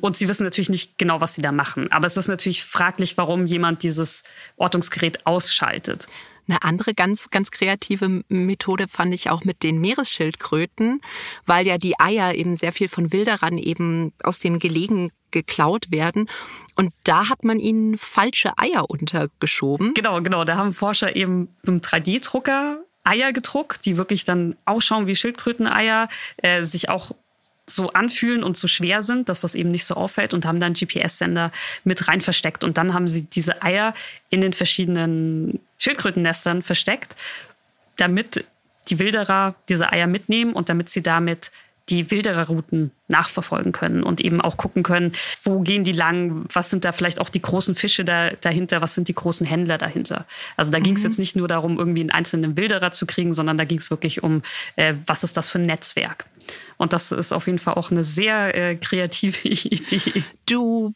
[0.00, 1.90] Und sie wissen natürlich nicht genau, was sie da machen.
[1.92, 4.24] Aber es ist natürlich fraglich, warum jemand dieses
[4.56, 6.08] Ortungsgerät ausschaltet.
[6.48, 11.00] Eine andere ganz, ganz kreative Methode fand ich auch mit den Meeresschildkröten,
[11.46, 16.28] weil ja die Eier eben sehr viel von Wilderern eben aus den Gelegen geklaut werden.
[16.74, 19.94] Und da hat man ihnen falsche Eier untergeschoben.
[19.94, 20.44] Genau, genau.
[20.44, 26.08] Da haben Forscher eben mit einem 3D-Drucker Eier gedruckt, die wirklich dann ausschauen wie Schildkröteneier,
[26.38, 27.12] äh, sich auch
[27.66, 30.74] so anfühlen und so schwer sind, dass das eben nicht so auffällt und haben dann
[30.74, 31.52] GPS-Sender
[31.84, 32.64] mit rein versteckt.
[32.64, 33.94] Und dann haben sie diese Eier
[34.30, 37.14] in den verschiedenen Schildkrötennestern versteckt,
[37.96, 38.44] damit
[38.88, 41.50] die Wilderer diese Eier mitnehmen und damit sie damit
[41.88, 46.84] die Wildererrouten nachverfolgen können und eben auch gucken können, wo gehen die lang, was sind
[46.84, 50.26] da vielleicht auch die großen Fische da, dahinter, was sind die großen Händler dahinter.
[50.56, 50.84] Also da mhm.
[50.84, 53.78] ging es jetzt nicht nur darum, irgendwie einen einzelnen Wilderer zu kriegen, sondern da ging
[53.78, 54.42] es wirklich um,
[54.76, 56.24] äh, was ist das für ein Netzwerk.
[56.76, 60.24] Und das ist auf jeden Fall auch eine sehr äh, kreative Idee.
[60.46, 60.94] Du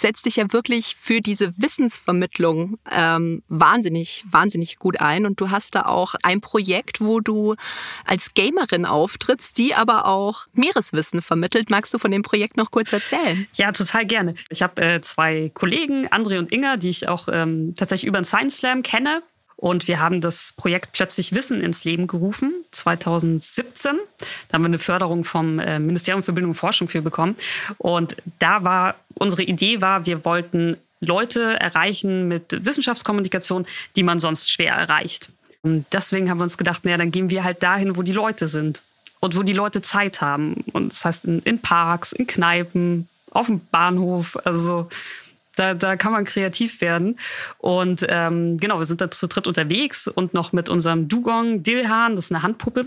[0.00, 5.26] setzt dich ja wirklich für diese Wissensvermittlung ähm, wahnsinnig, wahnsinnig gut ein.
[5.26, 7.54] Und du hast da auch ein Projekt, wo du
[8.04, 11.70] als Gamerin auftrittst, die aber auch Meereswissen vermittelt.
[11.70, 13.46] Magst du von dem Projekt noch kurz erzählen?
[13.54, 14.34] Ja, total gerne.
[14.48, 18.24] Ich habe äh, zwei Kollegen, André und Inga, die ich auch ähm, tatsächlich über den
[18.24, 19.22] Science Slam kenne.
[19.58, 23.96] Und wir haben das Projekt Plötzlich Wissen ins Leben gerufen, 2017.
[24.46, 27.34] Da haben wir eine Förderung vom äh, Ministerium für Bildung und Forschung für bekommen.
[27.76, 33.66] Und da war, unsere Idee war, wir wollten Leute erreichen mit Wissenschaftskommunikation,
[33.96, 35.30] die man sonst schwer erreicht.
[35.62, 38.46] Und deswegen haben wir uns gedacht, naja, dann gehen wir halt dahin, wo die Leute
[38.46, 38.84] sind
[39.18, 40.64] und wo die Leute Zeit haben.
[40.72, 44.88] Und das heißt in, in Parks, in Kneipen, auf dem Bahnhof, also
[45.58, 47.18] da, da kann man kreativ werden.
[47.58, 52.16] Und ähm, genau, wir sind da zu dritt unterwegs und noch mit unserem Dugong Dilhan,
[52.16, 52.86] das ist eine Handpuppe.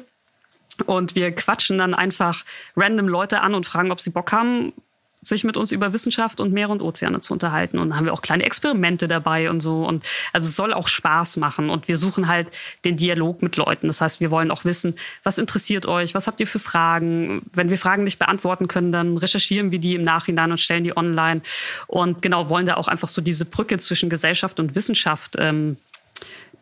[0.85, 2.43] Und wir quatschen dann einfach
[2.75, 4.73] random Leute an und fragen, ob sie Bock haben,
[5.21, 7.77] sich mit uns über Wissenschaft und Meere und Ozeane zu unterhalten.
[7.77, 9.85] Und dann haben wir auch kleine Experimente dabei und so.
[9.85, 10.03] Und
[10.33, 11.69] also es soll auch Spaß machen.
[11.69, 12.47] Und wir suchen halt
[12.85, 13.87] den Dialog mit Leuten.
[13.87, 16.15] Das heißt, wir wollen auch wissen, was interessiert euch?
[16.15, 17.43] Was habt ihr für Fragen?
[17.53, 20.97] Wenn wir Fragen nicht beantworten können, dann recherchieren wir die im Nachhinein und stellen die
[20.97, 21.41] online.
[21.85, 25.77] Und genau, wollen da auch einfach so diese Brücke zwischen Gesellschaft und Wissenschaft ähm,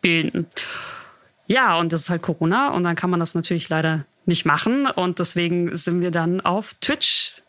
[0.02, 0.46] bilden.
[1.46, 4.86] Ja, und das ist halt Corona und dann kann man das natürlich leider nicht machen.
[4.86, 7.42] Und deswegen sind wir dann auf Twitch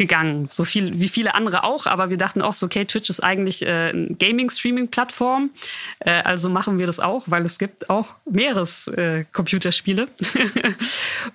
[0.00, 3.20] gegangen, so viel wie viele andere auch, aber wir dachten auch so, okay, Twitch ist
[3.20, 5.50] eigentlich äh, eine Gaming-Streaming-Plattform,
[5.98, 10.72] äh, also machen wir das auch, weil es gibt auch Meeres-Computerspiele äh,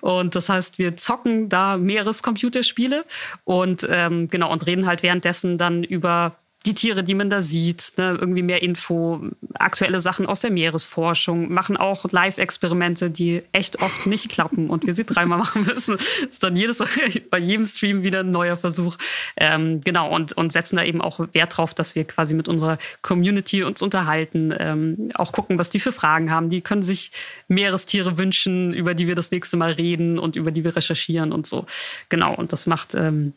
[0.00, 3.04] und das heißt, wir zocken da Meeres-Computerspiele
[3.44, 6.34] und ähm, genau und reden halt währenddessen dann über
[6.66, 9.20] die Tiere, die man da sieht, ne, irgendwie mehr Info,
[9.54, 14.92] aktuelle Sachen aus der Meeresforschung, machen auch Live-Experimente, die echt oft nicht klappen und wir
[14.92, 15.94] sie dreimal machen müssen.
[15.94, 16.82] ist dann jedes,
[17.30, 18.96] bei jedem Stream wieder ein neuer Versuch.
[19.36, 22.78] Ähm, genau, und, und setzen da eben auch Wert drauf, dass wir quasi mit unserer
[23.00, 26.50] Community uns unterhalten, ähm, auch gucken, was die für Fragen haben.
[26.50, 27.12] Die können sich
[27.46, 31.46] Meerestiere wünschen, über die wir das nächste Mal reden und über die wir recherchieren und
[31.46, 31.66] so.
[32.08, 33.34] Genau, und das macht ähm,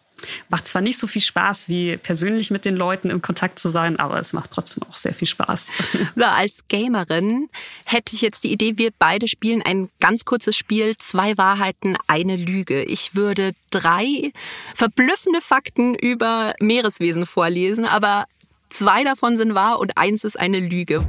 [0.49, 3.99] Macht zwar nicht so viel Spaß, wie persönlich mit den Leuten im Kontakt zu sein,
[3.99, 5.69] aber es macht trotzdem auch sehr viel Spaß.
[6.15, 7.49] So, als Gamerin
[7.86, 12.36] hätte ich jetzt die Idee, wir beide spielen ein ganz kurzes Spiel, zwei Wahrheiten, eine
[12.36, 12.84] Lüge.
[12.84, 14.32] Ich würde drei
[14.75, 18.25] verblüffende Fakten über Meereswesen vorlesen, aber
[18.69, 21.05] zwei davon sind wahr und eins ist eine Lüge.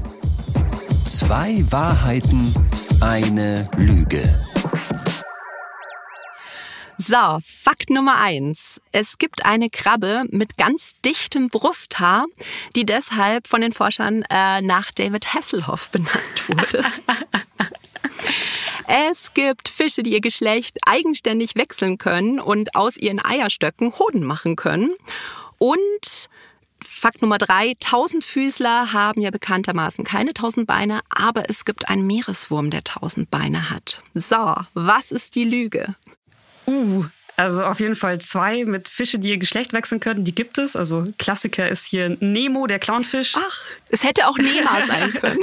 [1.06, 2.54] Zwei Wahrheiten,
[3.00, 4.22] eine Lüge.
[7.00, 8.78] So, Fakt Nummer eins.
[8.92, 12.26] Es gibt eine Krabbe mit ganz dichtem Brusthaar,
[12.76, 16.84] die deshalb von den Forschern äh, nach David Hasselhoff benannt wurde.
[18.86, 24.56] Es gibt Fische, die ihr Geschlecht eigenständig wechseln können und aus ihren Eierstöcken Hoden machen
[24.56, 24.90] können.
[25.58, 26.28] Und
[26.84, 32.70] Fakt Nummer drei, Tausendfüßler haben ja bekanntermaßen keine tausend Beine, aber es gibt einen Meereswurm,
[32.70, 34.02] der tausend Beine hat.
[34.14, 35.94] So, was ist die Lüge?
[36.70, 37.04] Uh,
[37.36, 40.24] also auf jeden Fall zwei mit Fische, die ihr Geschlecht wechseln können.
[40.24, 40.76] Die gibt es.
[40.76, 43.34] Also Klassiker ist hier Nemo, der Clownfisch.
[43.36, 45.40] Ach, es hätte auch Nema sein können.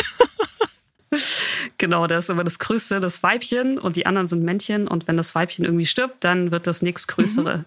[1.78, 4.88] genau, der ist immer das Größte, das Weibchen und die anderen sind Männchen.
[4.88, 7.58] Und wenn das Weibchen irgendwie stirbt, dann wird das nächstgrößere.
[7.58, 7.66] Mhm.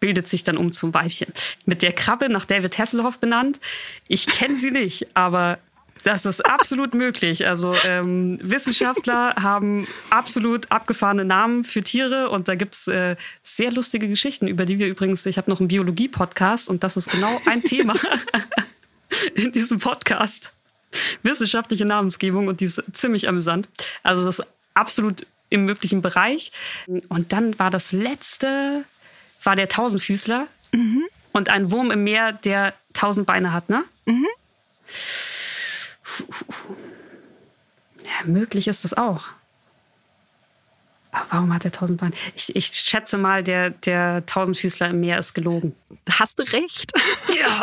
[0.00, 1.30] Bildet sich dann um zum Weibchen.
[1.66, 3.60] Mit der Krabbe nach David Hasselhoff benannt.
[4.08, 5.58] Ich kenne sie nicht, aber
[6.04, 7.46] das ist absolut möglich.
[7.46, 14.08] Also ähm, Wissenschaftler haben absolut abgefahrene Namen für Tiere und da gibt's äh, sehr lustige
[14.08, 17.62] Geschichten, über die wir übrigens, ich habe noch einen Biologie-Podcast und das ist genau ein
[17.62, 17.94] Thema
[19.34, 20.52] in diesem Podcast.
[21.22, 23.68] Wissenschaftliche Namensgebung und die ist ziemlich amüsant.
[24.02, 26.52] Also das ist absolut im möglichen Bereich.
[26.86, 28.84] Und dann war das letzte,
[29.42, 31.04] war der Tausendfüßler mhm.
[31.32, 33.84] und ein Wurm im Meer, der tausend Beine hat, ne?
[34.06, 34.26] Mhm.
[38.02, 39.24] Ja, möglich ist das auch.
[41.12, 42.12] Aber warum hat er tausend Beine?
[42.36, 45.74] Ich, ich schätze mal, der, der Tausendfüßler im Meer ist gelogen.
[46.08, 46.92] Hast du recht.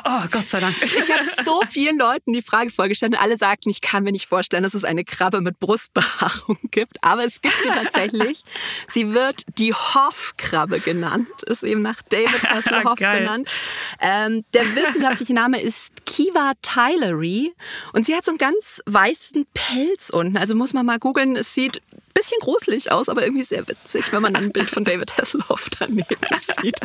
[0.05, 0.75] Oh Gott sei Dank.
[0.81, 4.27] Ich habe so vielen Leuten die Frage vorgestellt und alle sagten, ich kann mir nicht
[4.27, 7.03] vorstellen, dass es eine Krabbe mit Brustbehaarung gibt.
[7.03, 8.43] Aber es gibt sie tatsächlich.
[8.91, 11.43] sie wird die Hoff-Krabbe genannt.
[11.45, 13.51] Ist eben nach David Hasselhoff benannt.
[13.99, 17.53] Ähm, der wissenschaftliche Name ist Kiva Tylery
[17.93, 20.37] und sie hat so einen ganz weißen Pelz unten.
[20.37, 21.35] Also muss man mal googeln.
[21.35, 24.83] Es sieht ein bisschen gruselig aus, aber irgendwie sehr witzig, wenn man ein Bild von
[24.83, 26.05] David Hasselhoff daneben
[26.61, 26.79] sieht.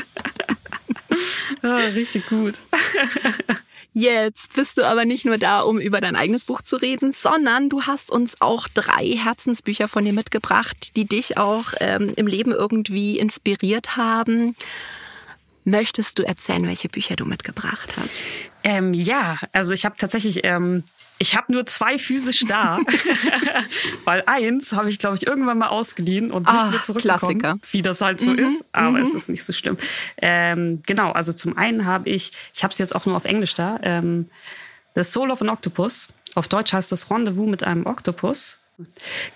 [1.62, 2.54] Ja, richtig gut.
[3.94, 7.68] Jetzt bist du aber nicht nur da, um über dein eigenes Buch zu reden, sondern
[7.68, 12.52] du hast uns auch drei Herzensbücher von dir mitgebracht, die dich auch ähm, im Leben
[12.52, 14.56] irgendwie inspiriert haben.
[15.64, 18.16] Möchtest du erzählen, welche Bücher du mitgebracht hast?
[18.64, 20.84] Ähm, ja, also ich habe tatsächlich ähm,
[21.22, 22.80] ich habe nur zwei physisch da,
[24.04, 27.58] weil eins habe ich, glaube ich, irgendwann mal ausgeliehen und nicht mehr zurückgekommen, Klassiker.
[27.70, 28.64] wie das halt so mhm, ist.
[28.72, 29.04] Aber mhm.
[29.04, 29.76] es ist nicht so schlimm.
[30.16, 33.54] Ähm, genau, also zum einen habe ich, ich habe es jetzt auch nur auf Englisch
[33.54, 34.30] da, ähm,
[34.96, 36.08] The Soul of an Octopus.
[36.34, 38.58] Auf Deutsch heißt das Rendezvous mit einem Oktopus.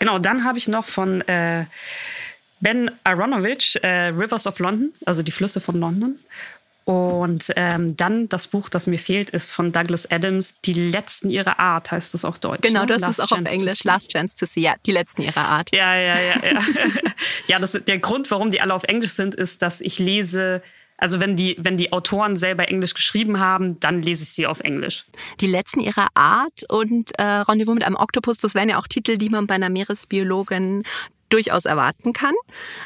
[0.01, 1.67] Genau, dann habe ich noch von äh,
[2.59, 6.19] Ben Aronovich, äh, Rivers of London, also die Flüsse von London.
[6.87, 11.59] Und ähm, dann das Buch, das mir fehlt, ist von Douglas Adams, Die letzten ihrer
[11.59, 12.63] Art, heißt es auch deutsch.
[12.63, 12.87] Genau, ne?
[12.87, 15.75] das Last ist auch auf Englisch, Last Chance to See, ja, die letzten ihrer Art.
[15.75, 16.37] Ja, ja, ja.
[16.45, 16.61] Ja,
[17.49, 20.63] ja das, der Grund, warum die alle auf Englisch sind, ist, dass ich lese
[20.99, 24.61] also wenn die, wenn die Autoren selber Englisch geschrieben haben, dann lese ich sie auf
[24.61, 25.05] Englisch.
[25.41, 29.19] Die letzten ihrer Art und äh, Rendezvous mit einem Oktopus, das wären ja auch Titel,
[29.19, 30.85] die man bei einer Meeresbiologin
[31.29, 32.35] durchaus erwarten kann.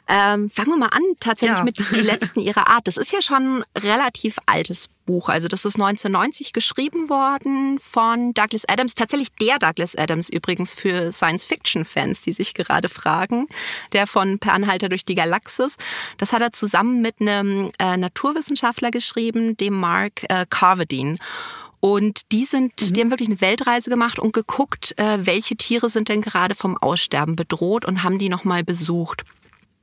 [0.09, 1.65] Ähm, fangen wir mal an, tatsächlich ja.
[1.65, 2.87] mit Die letzten ihrer Art.
[2.87, 5.29] Das ist ja schon ein relativ altes Buch.
[5.29, 8.95] Also das ist 1990 geschrieben worden von Douglas Adams.
[8.95, 13.49] Tatsächlich der Douglas Adams übrigens für Science-Fiction-Fans, die sich gerade fragen.
[13.93, 15.77] Der von Per Anhalter durch die Galaxis.
[16.19, 21.19] Das hat er zusammen mit einem äh, Naturwissenschaftler geschrieben, dem Mark äh, Carvedine.
[21.81, 22.93] Und die sind, mhm.
[22.93, 26.77] die haben wirklich eine Weltreise gemacht und geguckt, äh, welche Tiere sind denn gerade vom
[26.77, 29.25] Aussterben bedroht und haben die nochmal besucht.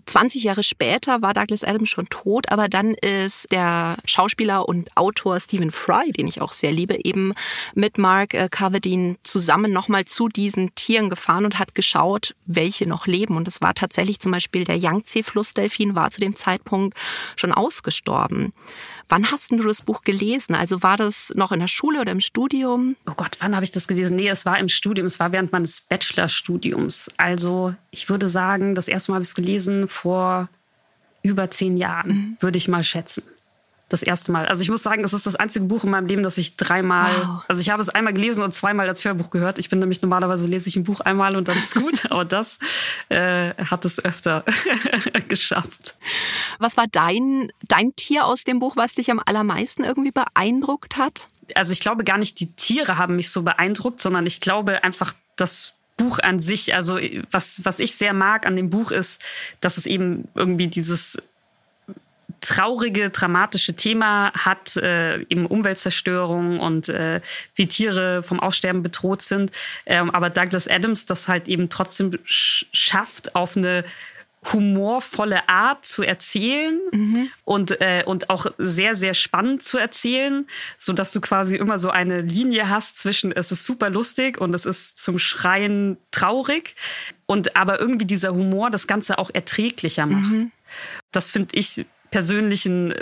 [0.07, 5.39] 20 Jahre später war Douglas Adams schon tot, aber dann ist der Schauspieler und Autor
[5.39, 7.33] Stephen Fry, den ich auch sehr liebe, eben
[7.75, 13.05] mit Mark äh, Carvedine zusammen nochmal zu diesen Tieren gefahren und hat geschaut, welche noch
[13.05, 13.35] leben.
[13.35, 16.97] Und es war tatsächlich zum Beispiel der Yangtze-Flussdelfin war zu dem Zeitpunkt
[17.35, 18.53] schon ausgestorben.
[19.09, 20.53] Wann hast du das Buch gelesen?
[20.53, 22.95] Also war das noch in der Schule oder im Studium?
[23.05, 24.17] Oh Gott, wann habe ich das gelesen?
[24.17, 25.07] Nee, es war im Studium.
[25.07, 27.09] Es war während meines Bachelorstudiums.
[27.15, 30.49] Also ich würde sagen, das erste Mal habe ich es gelesen vor
[31.23, 32.37] über zehn Jahren, mhm.
[32.39, 33.23] würde ich mal schätzen.
[33.89, 34.45] Das erste Mal.
[34.47, 37.11] Also ich muss sagen, das ist das einzige Buch in meinem Leben, das ich dreimal,
[37.19, 37.43] wow.
[37.47, 39.59] also ich habe es einmal gelesen und zweimal als Hörbuch gehört.
[39.59, 42.25] Ich bin nämlich normalerweise lese ich ein Buch einmal und dann ist es gut, aber
[42.25, 42.59] das
[43.09, 44.43] äh, hat es öfter
[45.29, 45.95] geschafft.
[46.59, 51.29] Was war dein, dein Tier aus dem Buch, was dich am allermeisten irgendwie beeindruckt hat?
[51.55, 55.13] Also ich glaube gar nicht, die Tiere haben mich so beeindruckt, sondern ich glaube einfach,
[55.37, 56.99] das Buch an sich, also
[57.31, 59.21] was, was ich sehr mag an dem Buch ist,
[59.61, 61.17] dass es eben irgendwie dieses
[62.41, 67.21] traurige, dramatische Thema hat, äh, eben Umweltzerstörung und äh,
[67.55, 69.51] wie Tiere vom Aussterben bedroht sind.
[69.85, 73.83] Ähm, aber Douglas Adams das halt eben trotzdem schafft, auf eine
[74.53, 77.29] humorvolle Art zu erzählen mhm.
[77.43, 80.47] und, äh, und auch sehr, sehr spannend zu erzählen,
[80.77, 84.53] so dass du quasi immer so eine Linie hast zwischen es ist super lustig und
[84.53, 86.75] es ist zum Schreien traurig
[87.25, 90.31] und aber irgendwie dieser Humor das Ganze auch erträglicher macht.
[90.31, 90.51] Mhm.
[91.11, 91.85] Das finde ich
[92.17, 92.95] persönlich einen,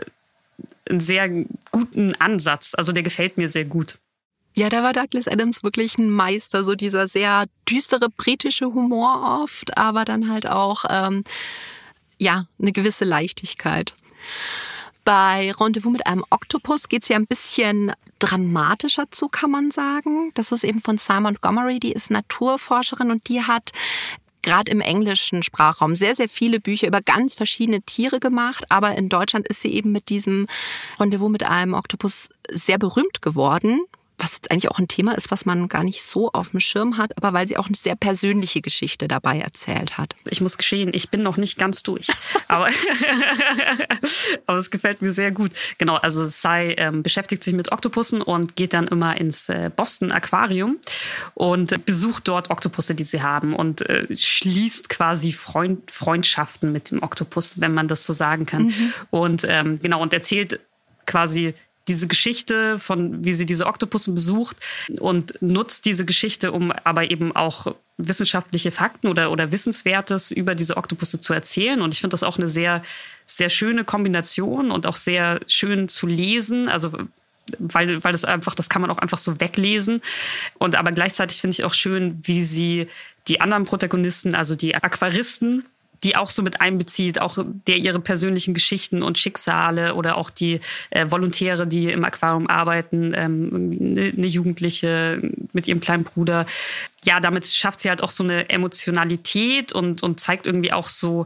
[0.89, 1.29] einen sehr
[1.71, 2.73] guten Ansatz.
[2.75, 3.97] Also der gefällt mir sehr gut.
[4.57, 9.77] Ja, da war Douglas Adams wirklich ein Meister, so dieser sehr düstere britische Humor oft,
[9.77, 11.23] aber dann halt auch ähm,
[12.19, 13.95] ja eine gewisse Leichtigkeit.
[15.05, 20.31] Bei Rendezvous mit einem Oktopus geht es ja ein bisschen dramatischer zu, kann man sagen.
[20.33, 23.71] Das ist eben von Simon Montgomery, die ist Naturforscherin und die hat
[24.45, 28.63] gerade im englischen Sprachraum sehr, sehr viele Bücher über ganz verschiedene Tiere gemacht.
[28.69, 30.47] Aber in Deutschland ist sie eben mit diesem
[30.99, 33.81] Rendezvous mit einem Oktopus sehr berühmt geworden
[34.17, 36.97] was jetzt eigentlich auch ein Thema ist, was man gar nicht so auf dem Schirm
[36.97, 40.15] hat, aber weil sie auch eine sehr persönliche Geschichte dabei erzählt hat.
[40.29, 42.07] Ich muss geschehen, ich bin noch nicht ganz durch,
[42.47, 42.69] aber,
[44.45, 45.51] aber es gefällt mir sehr gut.
[45.77, 50.11] Genau, also Sai ähm, beschäftigt sich mit Oktopussen und geht dann immer ins äh, Boston
[50.11, 50.77] Aquarium
[51.33, 57.03] und besucht dort Oktopusse, die sie haben und äh, schließt quasi Freund, Freundschaften mit dem
[57.03, 58.67] Oktopus, wenn man das so sagen kann.
[58.67, 58.93] Mhm.
[59.09, 60.59] Und ähm, genau, und erzählt
[61.05, 61.53] quasi
[61.87, 64.57] diese Geschichte von, wie sie diese Oktopussen besucht
[64.99, 70.77] und nutzt diese Geschichte, um aber eben auch wissenschaftliche Fakten oder, oder Wissenswertes über diese
[70.77, 71.81] Oktopusse zu erzählen.
[71.81, 72.83] Und ich finde das auch eine sehr,
[73.25, 76.67] sehr schöne Kombination und auch sehr schön zu lesen.
[76.67, 76.91] Also,
[77.59, 80.01] weil, weil das einfach, das kann man auch einfach so weglesen.
[80.57, 82.87] Und aber gleichzeitig finde ich auch schön, wie sie
[83.27, 85.63] die anderen Protagonisten, also die Aquaristen,
[86.05, 90.59] die auch so mit einbezieht, auch der ihre persönlichen Geschichten und Schicksale oder auch die
[90.91, 95.19] äh, Volontäre, die im Aquarium arbeiten, ähm, eine, Jugendliche
[95.51, 96.45] mit ihrem kleinen Bruder.
[97.03, 101.25] Ja, damit schafft sie halt auch so eine Emotionalität und, und zeigt irgendwie auch so,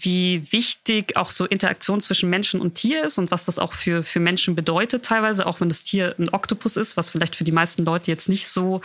[0.00, 4.02] wie wichtig auch so Interaktion zwischen Menschen und Tier ist und was das auch für,
[4.02, 7.52] für Menschen bedeutet teilweise, auch wenn das Tier ein Oktopus ist, was vielleicht für die
[7.52, 8.80] meisten Leute jetzt nicht so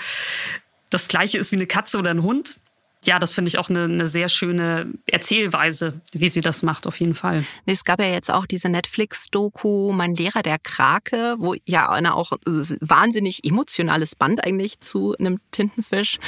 [0.89, 2.57] das gleiche ist wie eine Katze oder ein Hund
[3.05, 6.99] ja, das finde ich auch eine, eine, sehr schöne Erzählweise, wie sie das macht, auf
[6.99, 7.45] jeden Fall.
[7.65, 12.33] Es gab ja jetzt auch diese Netflix-Doku Mein Lehrer der Krake, wo ja eine auch
[12.81, 16.19] wahnsinnig emotionales Band eigentlich zu einem Tintenfisch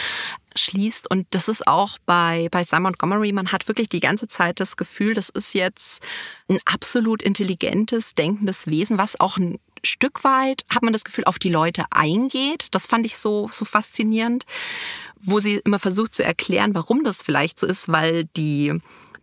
[0.55, 1.09] schließt.
[1.09, 4.77] Und das ist auch bei, bei Simon Montgomery, man hat wirklich die ganze Zeit das
[4.77, 6.03] Gefühl, das ist jetzt
[6.49, 11.37] ein absolut intelligentes, denkendes Wesen, was auch ein Stück weit, hat man das Gefühl, auf
[11.39, 12.67] die Leute eingeht.
[12.71, 14.45] Das fand ich so, so faszinierend
[15.21, 18.73] wo sie immer versucht zu erklären, warum das vielleicht so ist, weil die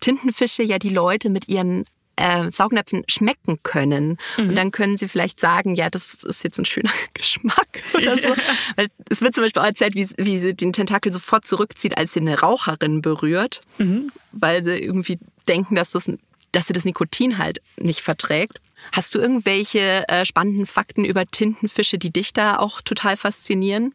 [0.00, 1.84] Tintenfische ja die Leute mit ihren
[2.16, 4.18] äh, Saugnäpfen schmecken können.
[4.36, 4.50] Mhm.
[4.50, 8.28] Und dann können sie vielleicht sagen, ja, das ist jetzt ein schöner Geschmack oder so.
[8.76, 12.12] Weil es wird zum Beispiel auch erzählt, wie, wie sie den Tentakel sofort zurückzieht, als
[12.12, 14.10] sie eine Raucherin berührt, mhm.
[14.32, 16.10] weil sie irgendwie denken, dass, das,
[16.52, 18.60] dass sie das Nikotin halt nicht verträgt.
[18.92, 23.94] Hast du irgendwelche äh, spannenden Fakten über Tintenfische, die dich da auch total faszinieren?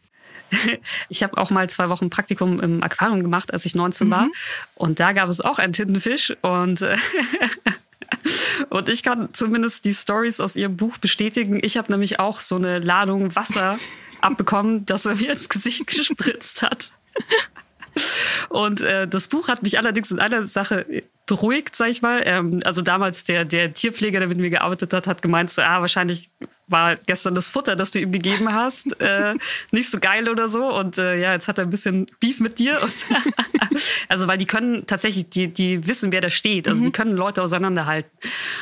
[1.10, 4.12] Ich habe auch mal zwei Wochen Praktikum im Aquarium gemacht, als ich 19 mhm.
[4.12, 4.28] war.
[4.76, 6.34] Und da gab es auch einen Tintenfisch.
[6.42, 6.86] Und,
[8.70, 11.60] und ich kann zumindest die Stories aus ihrem Buch bestätigen.
[11.62, 13.80] Ich habe nämlich auch so eine Ladung Wasser
[14.22, 16.92] abbekommen, das er mir ins Gesicht gespritzt hat.
[18.50, 22.24] Und äh, das Buch hat mich allerdings in einer Sache beruhigt, sag ich mal.
[22.26, 25.80] Ähm, also damals der, der Tierpfleger, der mit mir gearbeitet hat, hat gemeint, so, ah,
[25.80, 26.32] wahrscheinlich
[26.68, 29.36] war gestern das Futter, das du ihm gegeben hast, äh,
[29.72, 30.74] nicht so geil oder so.
[30.74, 32.80] Und äh, ja, jetzt hat er ein bisschen Beef mit dir.
[34.10, 36.68] also, weil die können tatsächlich, die, die wissen, wer da steht.
[36.68, 36.86] Also, mhm.
[36.86, 38.12] die können Leute auseinanderhalten.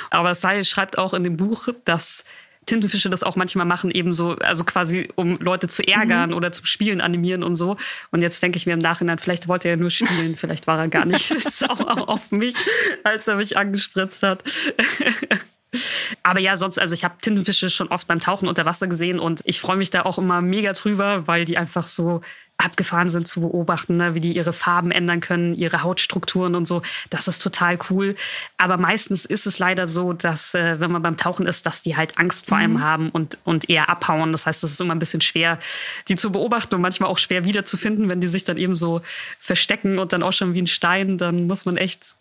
[0.09, 2.25] Aber Sai schreibt auch in dem Buch, dass
[2.67, 6.35] Tintenfische das auch manchmal machen, eben so, also quasi um Leute zu ärgern mhm.
[6.35, 7.77] oder zum Spielen animieren und so.
[8.11, 10.77] Und jetzt denke ich mir im Nachhinein, vielleicht wollte er ja nur spielen, vielleicht war
[10.77, 12.55] er gar nicht sauer auf mich,
[13.03, 14.43] als er mich angespritzt hat.
[16.23, 19.41] Aber ja, sonst, also ich habe Tintenfische schon oft beim Tauchen unter Wasser gesehen und
[19.45, 22.21] ich freue mich da auch immer mega drüber, weil die einfach so
[22.57, 24.15] abgefahren sind zu beobachten, ne?
[24.15, 26.81] wie die ihre Farben ändern können, ihre Hautstrukturen und so.
[27.09, 28.15] Das ist total cool.
[28.57, 31.95] Aber meistens ist es leider so, dass äh, wenn man beim Tauchen ist, dass die
[31.95, 32.81] halt Angst vor einem mhm.
[32.81, 34.31] haben und, und eher abhauen.
[34.31, 35.59] Das heißt, es ist immer ein bisschen schwer,
[36.07, 39.01] die zu beobachten und manchmal auch schwer wiederzufinden, wenn die sich dann eben so
[39.37, 42.15] verstecken und dann auch schon wie ein Stein, dann muss man echt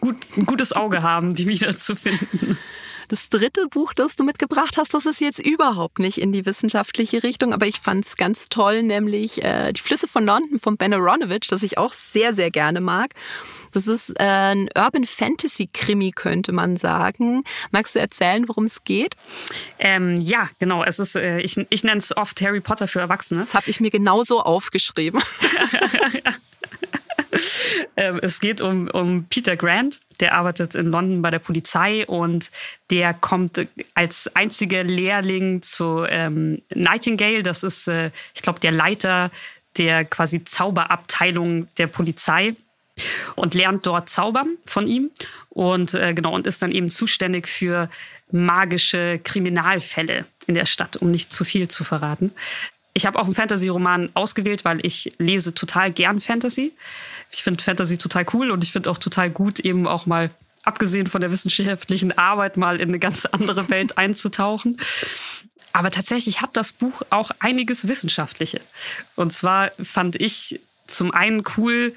[0.00, 2.58] gut, ein gutes Auge haben, die wiederzufinden.
[3.10, 7.24] Das dritte Buch, das du mitgebracht hast, das ist jetzt überhaupt nicht in die wissenschaftliche
[7.24, 10.94] Richtung, aber ich fand es ganz toll, nämlich äh, Die Flüsse von London von Ben
[10.94, 13.14] Aronovich, das ich auch sehr, sehr gerne mag.
[13.72, 17.42] Das ist äh, ein Urban Fantasy Krimi, könnte man sagen.
[17.72, 19.16] Magst du erzählen, worum es geht?
[19.80, 20.84] Ähm, ja, genau.
[20.84, 23.40] Es ist, äh, ich, ich nenne es oft Harry Potter für Erwachsene.
[23.40, 25.20] Das habe ich mir genauso aufgeschrieben.
[27.96, 32.50] Ähm, es geht um, um Peter Grant, der arbeitet in London bei der Polizei und
[32.90, 37.42] der kommt als einziger Lehrling zu ähm, Nightingale.
[37.42, 39.30] Das ist, äh, ich glaube, der Leiter
[39.78, 42.54] der quasi Zauberabteilung der Polizei
[43.36, 45.10] und lernt dort zaubern von ihm
[45.48, 47.88] und äh, genau und ist dann eben zuständig für
[48.30, 52.32] magische Kriminalfälle in der Stadt, um nicht zu viel zu verraten.
[53.00, 56.74] Ich habe auch einen Fantasy-Roman ausgewählt, weil ich lese total gern Fantasy.
[57.30, 60.28] Ich finde Fantasy total cool und ich finde auch total gut, eben auch mal,
[60.64, 64.76] abgesehen von der wissenschaftlichen Arbeit, mal in eine ganz andere Welt einzutauchen.
[65.72, 68.60] Aber tatsächlich hat das Buch auch einiges Wissenschaftliche.
[69.16, 71.94] Und zwar fand ich zum einen cool,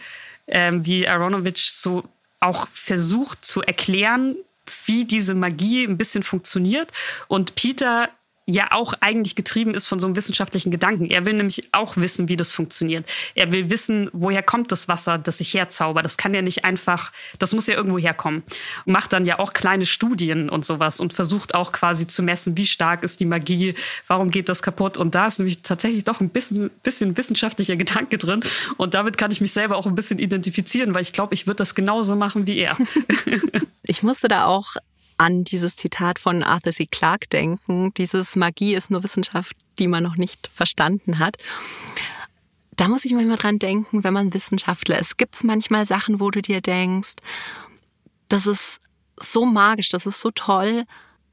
[0.47, 2.05] ähm, wie Aronovich so
[2.39, 4.37] auch versucht zu erklären,
[4.85, 6.93] wie diese Magie ein bisschen funktioniert.
[7.27, 8.09] Und Peter
[8.45, 11.09] ja auch eigentlich getrieben ist von so einem wissenschaftlichen Gedanken.
[11.09, 13.09] Er will nämlich auch wissen, wie das funktioniert.
[13.35, 16.03] Er will wissen, woher kommt das Wasser, das ich herzauber.
[16.03, 18.43] Das kann ja nicht einfach, das muss ja irgendwo herkommen.
[18.85, 22.57] Und macht dann ja auch kleine Studien und sowas und versucht auch quasi zu messen,
[22.57, 23.75] wie stark ist die Magie,
[24.07, 24.97] warum geht das kaputt.
[24.97, 28.43] Und da ist nämlich tatsächlich doch ein bisschen, bisschen wissenschaftlicher Gedanke drin.
[28.75, 31.57] Und damit kann ich mich selber auch ein bisschen identifizieren, weil ich glaube, ich würde
[31.57, 32.77] das genauso machen wie er.
[33.87, 34.75] ich musste da auch
[35.18, 36.86] an dieses Zitat von Arthur C.
[36.86, 37.93] Clarke denken.
[37.95, 41.38] Dieses Magie ist nur Wissenschaft, die man noch nicht verstanden hat.
[42.76, 45.18] Da muss ich manchmal dran denken, wenn man Wissenschaftler ist.
[45.18, 47.14] Gibt es manchmal Sachen, wo du dir denkst,
[48.30, 48.80] das ist
[49.18, 50.84] so magisch, das ist so toll.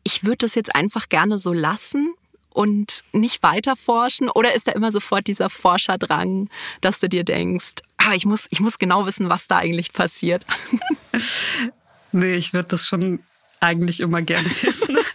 [0.02, 2.14] Ich würde das jetzt einfach gerne so lassen
[2.52, 4.28] und nicht weiter forschen?
[4.28, 6.48] Oder ist da immer sofort dieser Forscherdrang,
[6.80, 10.44] dass du dir denkst, ah, ich muss, ich muss genau wissen, was da eigentlich passiert?
[12.12, 13.20] nee, ich würde das schon
[13.60, 14.98] eigentlich immer gerne wissen.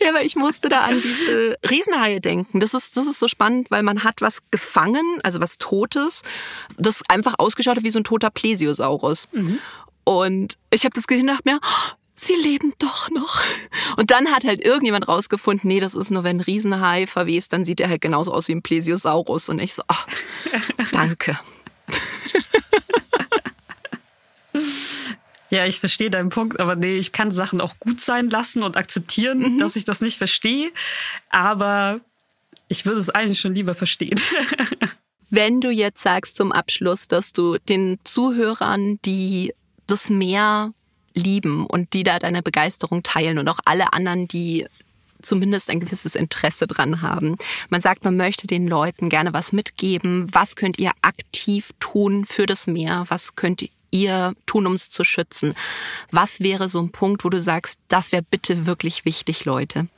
[0.00, 2.60] Ja, aber ich musste da an diese Riesenhaie denken.
[2.60, 6.22] Das ist, das ist so spannend, weil man hat was gefangen, also was Totes,
[6.76, 9.26] das einfach ausgeschaut hat wie so ein toter Plesiosaurus.
[9.32, 9.58] Mhm.
[10.04, 13.40] Und ich habe das gesehen und dachte mir, oh, sie leben doch noch.
[13.96, 17.64] Und dann hat halt irgendjemand rausgefunden, nee, das ist nur, wenn ein Riesenhai verwest, dann
[17.64, 19.48] sieht er halt genauso aus wie ein Plesiosaurus.
[19.48, 20.52] Und ich so, oh,
[20.92, 21.38] danke.
[25.50, 28.76] Ja, ich verstehe deinen Punkt, aber nee, ich kann Sachen auch gut sein lassen und
[28.76, 29.58] akzeptieren, mhm.
[29.58, 30.70] dass ich das nicht verstehe.
[31.30, 32.00] Aber
[32.68, 34.20] ich würde es eigentlich schon lieber verstehen.
[35.30, 39.52] Wenn du jetzt sagst zum Abschluss, dass du den Zuhörern, die
[39.86, 40.72] das Meer
[41.14, 44.66] lieben und die da deine Begeisterung teilen und auch alle anderen, die
[45.20, 47.36] zumindest ein gewisses Interesse dran haben.
[47.70, 50.28] Man sagt, man möchte den Leuten gerne was mitgeben.
[50.32, 53.04] Was könnt ihr aktiv tun für das Meer?
[53.08, 55.54] Was könnt ihr tun, um es zu schützen?
[56.10, 59.88] Was wäre so ein Punkt, wo du sagst, das wäre bitte wirklich wichtig, Leute?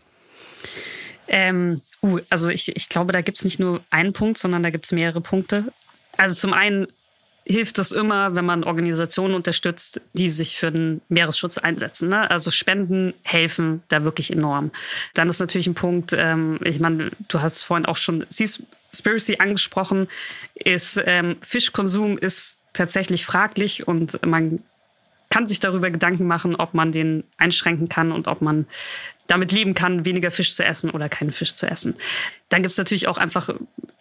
[1.29, 4.71] Ähm, uh, also ich, ich glaube, da gibt es nicht nur einen Punkt, sondern da
[4.71, 5.73] gibt es mehrere Punkte.
[6.17, 6.89] Also zum einen
[7.47, 12.09] hilft es immer, wenn man Organisationen unterstützt, die sich für den Meeresschutz einsetzen.
[12.09, 12.31] Ne?
[12.31, 14.71] Also Spenden helfen da wirklich enorm.
[15.15, 20.09] Dann ist natürlich ein Punkt, ähm, ich meine, du hast vorhin auch schon Seaspiracy angesprochen,
[20.55, 24.63] ist ähm, Fischkonsum ist tatsächlich fraglich und man
[25.29, 28.67] kann sich darüber Gedanken machen, ob man den einschränken kann und ob man
[29.27, 31.95] damit leben kann, weniger Fisch zu essen oder keinen Fisch zu essen.
[32.49, 33.51] Dann gibt es natürlich auch einfach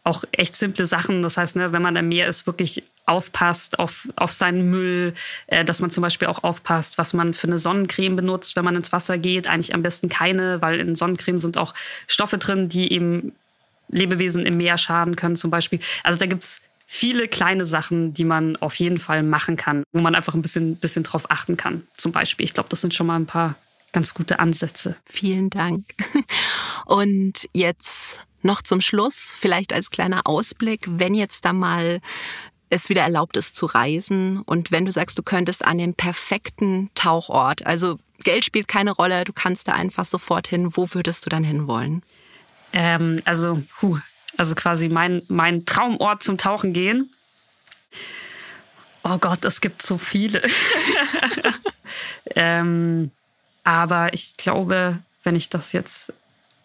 [0.06, 1.22] auch echt simple Sachen.
[1.22, 5.14] Das heißt, ne, wenn man am Meer ist, wirklich aufpasst auf, auf seinen Müll,
[5.48, 8.78] äh, dass man zum Beispiel auch aufpasst, was man für eine Sonnencreme benutzt, wenn man
[8.78, 9.46] ins Wasser geht.
[9.46, 11.74] Eigentlich am besten keine, weil in Sonnencreme sind auch
[12.08, 13.34] Stoffe drin, die eben
[13.90, 15.80] Lebewesen im Meer schaden können zum Beispiel.
[16.04, 16.62] Also da gibt es
[16.92, 20.76] viele kleine Sachen, die man auf jeden Fall machen kann, wo man einfach ein bisschen,
[20.78, 21.88] bisschen drauf achten kann.
[21.96, 22.44] Zum Beispiel.
[22.44, 23.56] Ich glaube, das sind schon mal ein paar
[23.92, 24.96] ganz gute Ansätze.
[25.06, 25.86] Vielen Dank.
[26.88, 32.02] Und jetzt noch zum Schluss, vielleicht als kleiner Ausblick, wenn jetzt da mal
[32.72, 36.90] es wieder erlaubt ist zu reisen und wenn du sagst, du könntest an den perfekten
[36.94, 41.30] Tauchort, also Geld spielt keine Rolle, du kannst da einfach sofort hin, wo würdest du
[41.30, 42.04] dann hinwollen?
[42.72, 43.98] Ähm, also, huh,
[44.40, 47.14] Also quasi mein, mein Traumort zum Tauchen gehen.
[49.04, 50.42] Oh Gott, es gibt so viele.
[52.36, 53.12] ähm,
[53.66, 56.14] aber ich glaube, wenn ich das jetzt,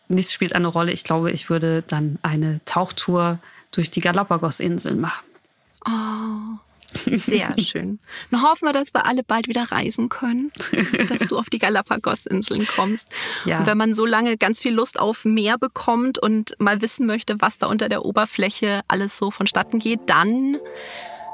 [0.06, 3.40] nichts spielt eine Rolle, ich glaube, ich würde dann eine Tauchtour
[3.72, 5.26] durch die Galapagos-Inseln machen.
[5.84, 6.63] Oh.
[6.96, 7.98] Sehr schön.
[8.30, 10.52] Dann hoffen wir, dass wir alle bald wieder reisen können,
[11.08, 13.08] dass du auf die Galapagos-Inseln kommst.
[13.44, 13.58] Ja.
[13.58, 17.40] Und wenn man so lange ganz viel Lust auf Meer bekommt und mal wissen möchte,
[17.40, 20.58] was da unter der Oberfläche alles so vonstatten geht, dann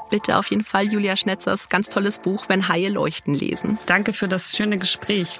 [0.09, 3.77] bitte auf jeden Fall Julia Schnetzers ganz tolles Buch Wenn Haie leuchten lesen.
[3.85, 5.39] Danke für das schöne Gespräch.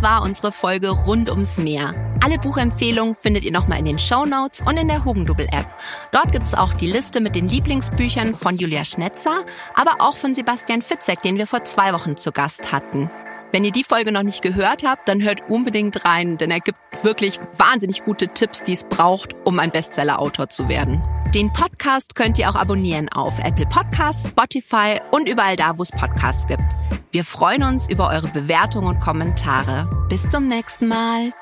[0.00, 1.94] Das war unsere Folge rund ums Meer.
[2.24, 5.66] Alle Buchempfehlungen findet ihr nochmal in den Show Notes und in der Hugendubel-App.
[6.10, 9.44] Dort gibt es auch die Liste mit den Lieblingsbüchern von Julia Schnetzer,
[9.74, 13.10] aber auch von Sebastian Fitzek, den wir vor zwei Wochen zu Gast hatten.
[13.52, 16.78] Wenn ihr die Folge noch nicht gehört habt, dann hört unbedingt rein, denn er gibt
[17.02, 21.02] wirklich wahnsinnig gute Tipps, die es braucht, um ein Bestseller-Autor zu werden.
[21.34, 25.90] Den Podcast könnt ihr auch abonnieren auf Apple Podcasts, Spotify und überall da, wo es
[25.90, 26.62] Podcasts gibt.
[27.10, 29.88] Wir freuen uns über eure Bewertungen und Kommentare.
[30.08, 31.32] Bis zum nächsten Mal.